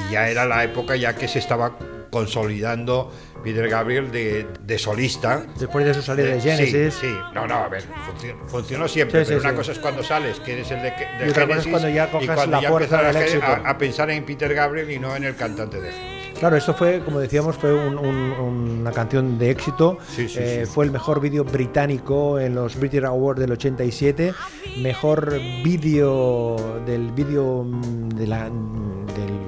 y 0.07 0.11
ya 0.11 0.29
era 0.29 0.45
la 0.45 0.63
época 0.63 0.95
ya 0.95 1.15
que 1.15 1.27
se 1.27 1.39
estaba 1.39 1.71
consolidando 2.09 3.11
Peter 3.43 3.67
Gabriel 3.69 4.11
de, 4.11 4.47
de 4.61 4.77
solista. 4.79 5.43
Después 5.57 5.85
de 5.85 5.93
su 5.93 6.01
salida 6.01 6.27
de 6.27 6.37
Eh, 6.37 6.41
sí, 6.41 6.49
Genesis. 6.49 6.93
Sí, 7.01 7.15
no, 7.33 7.47
no, 7.47 7.55
a 7.55 7.67
ver, 7.69 7.83
funcionó, 8.05 8.47
funcionó 8.47 8.87
siempre, 8.87 9.19
Sí, 9.19 9.25
sí, 9.25 9.29
pero 9.29 9.41
una 9.41 9.49
sí. 9.51 9.55
cosa 9.55 9.71
es 9.73 9.79
cuando 9.79 10.03
sales, 10.03 10.39
que 10.39 10.53
eres 10.53 10.71
el 10.71 10.81
de, 10.81 10.91
de 10.91 11.27
Y 11.27 11.29
otra 11.29 11.45
cosa 11.47 11.59
es 11.59 11.63
Genesis, 11.65 11.71
cuando 11.71 11.89
ya 11.89 12.05
y 12.05 12.09
coges 12.11 12.29
cuando 12.31 12.55
la 12.57 12.61
ya 12.61 12.69
fuerza 12.69 12.99
a 12.99 13.11
éxito. 13.11 13.45
a, 13.45 13.69
a 13.69 13.77
pensar 13.77 14.09
en 14.11 14.25
Peter 14.25 14.53
Gabriel 14.53 14.91
y 14.91 14.99
no 14.99 15.15
en 15.15 15.23
el 15.23 15.35
cantante 15.35 15.79
de 15.81 15.91
Genesis. 15.91 16.18
Claro, 16.39 16.55
esto 16.55 16.73
fue, 16.73 17.01
como 17.03 17.19
decíamos, 17.19 17.57
fue 17.57 17.73
un- 17.73 17.97
un- 17.97 18.79
una 18.79 18.91
canción 18.93 19.37
de 19.37 19.51
éxito. 19.51 19.97
Sí, 20.07 20.29
sí, 20.29 20.37
Eh, 20.39 20.63
sí. 20.65 20.71
Fue 20.71 20.85
el 20.85 20.91
mejor 20.91 21.19
vídeo 21.19 21.43
británico 21.43 22.39
en 22.39 22.55
los 22.55 22.77
British 22.79 23.03
Awards 23.03 23.41
del 23.41 23.51
87. 23.51 24.33
Mejor 24.81 25.37
vídeo 25.63 26.55
del 26.85 27.11
vídeo 27.11 27.63
mm, 27.65 28.09
de, 28.15 28.27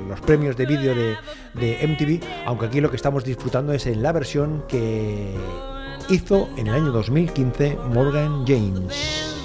los 0.09 0.19
premios 0.21 0.57
de 0.57 0.65
vídeo 0.65 0.93
de, 0.93 1.15
de 1.53 1.77
MTV. 1.87 2.19
Aunque 2.45 2.65
aquí 2.65 2.81
lo 2.81 2.89
que 2.89 2.97
estamos 2.97 3.23
disfrutando 3.23 3.71
es 3.71 3.87
en 3.87 4.03
la 4.03 4.11
versión 4.11 4.65
que 4.67 5.33
hizo 6.09 6.49
en 6.57 6.67
el 6.67 6.73
año 6.75 6.91
2015 6.91 7.77
Morgan 7.93 8.43
James. 8.45 9.40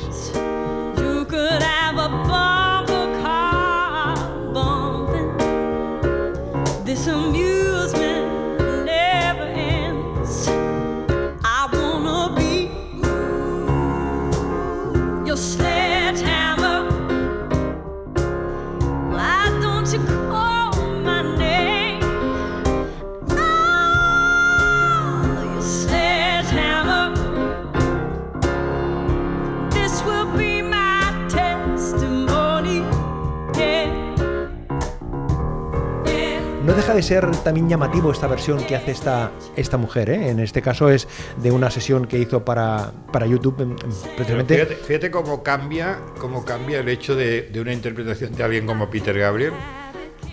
Ser 37.06 37.30
también 37.44 37.68
llamativo 37.68 38.10
esta 38.10 38.26
versión 38.26 38.64
que 38.64 38.74
hace 38.74 38.90
esta, 38.90 39.30
esta 39.54 39.76
mujer. 39.76 40.10
¿eh? 40.10 40.30
En 40.30 40.40
este 40.40 40.60
caso 40.60 40.90
es 40.90 41.06
de 41.40 41.52
una 41.52 41.70
sesión 41.70 42.06
que 42.06 42.18
hizo 42.18 42.44
para, 42.44 42.92
para 43.12 43.26
YouTube, 43.26 43.76
precisamente. 44.16 44.54
Fíjate, 44.56 44.74
fíjate 44.76 45.10
cómo 45.12 45.44
cambia, 45.44 46.00
cómo 46.18 46.44
cambia 46.44 46.80
el 46.80 46.88
hecho 46.88 47.14
de, 47.14 47.42
de 47.42 47.60
una 47.60 47.72
interpretación 47.72 48.34
de 48.34 48.42
alguien 48.42 48.66
como 48.66 48.90
Peter 48.90 49.16
Gabriel. 49.16 49.52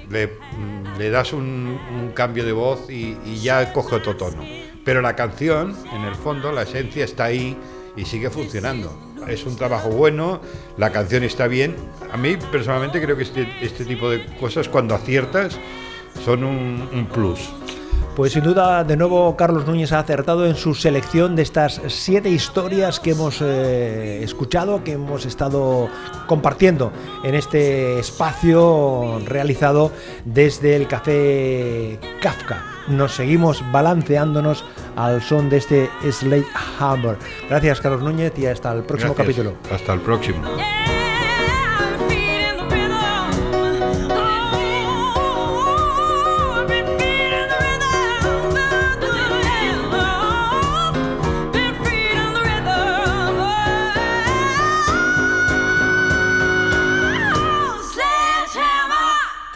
Le, 0.10 0.28
mm, 0.28 0.98
le 0.98 1.10
das 1.12 1.32
un, 1.32 1.80
un 1.94 2.12
cambio 2.14 2.44
de 2.44 2.54
voz 2.54 2.90
y, 2.90 3.18
y 3.24 3.40
ya 3.42 3.72
coge 3.72 3.98
otro 3.98 4.16
tono. 4.16 4.44
Pero 4.84 5.02
la 5.02 5.16
canción, 5.16 5.78
en 5.94 6.02
el 6.02 6.16
fondo, 6.16 6.52
la 6.52 6.64
esencia 6.64 7.06
está 7.06 7.26
ahí 7.26 7.56
y 7.96 8.06
sigue 8.06 8.32
funcionando. 8.32 9.14
Es 9.28 9.46
un 9.46 9.56
trabajo 9.56 9.90
bueno, 9.90 10.42
la 10.78 10.92
canción 10.92 11.24
está 11.24 11.48
bien. 11.48 11.76
A 12.12 12.18
mí 12.18 12.36
personalmente 12.52 13.00
creo 13.00 13.16
que 13.16 13.24
este, 13.24 13.48
este 13.62 13.86
tipo 13.86 14.10
de 14.10 14.26
cosas 14.38 14.68
cuando 14.68 14.96
aciertas 14.96 15.60
son 16.24 16.44
un, 16.44 16.90
un 16.94 17.06
plus. 17.06 17.50
Pues 18.16 18.34
sin 18.34 18.44
duda, 18.44 18.84
de 18.84 18.96
nuevo, 18.96 19.36
Carlos 19.36 19.66
Núñez 19.66 19.92
ha 19.92 19.98
acertado 19.98 20.46
en 20.46 20.56
su 20.56 20.76
selección 20.76 21.36
de 21.36 21.42
estas 21.42 21.82
siete 21.88 22.30
historias 22.30 23.00
que 23.00 23.12
hemos 23.12 23.42
eh, 23.42 24.22
escuchado, 24.24 24.84
que 24.84 24.92
hemos 24.92 25.26
estado 25.26 25.90
compartiendo 26.28 26.92
en 27.24 27.34
este 27.34 27.98
espacio 27.98 29.20
realizado 29.26 29.92
desde 30.26 30.76
el 30.76 30.88
Café 30.88 32.00
Kafka. 32.22 32.64
Nos 32.88 33.16
seguimos 33.16 33.64
balanceándonos 33.72 34.64
al 34.96 35.24
son 35.24 35.50
de 35.50 35.58
este 35.58 35.90
Slate 36.12 36.46
Hammer. 36.80 37.18
Gracias, 37.50 37.82
Carlos 37.82 38.04
Núñez, 38.04 38.34
y 38.38 38.46
hasta 38.46 38.74
el 38.74 38.84
próximo 38.84 39.16
Gracias. 39.16 39.38
capítulo. 39.38 39.58
Hasta 39.74 39.94
el 39.94 40.02
próximo. 40.02 40.44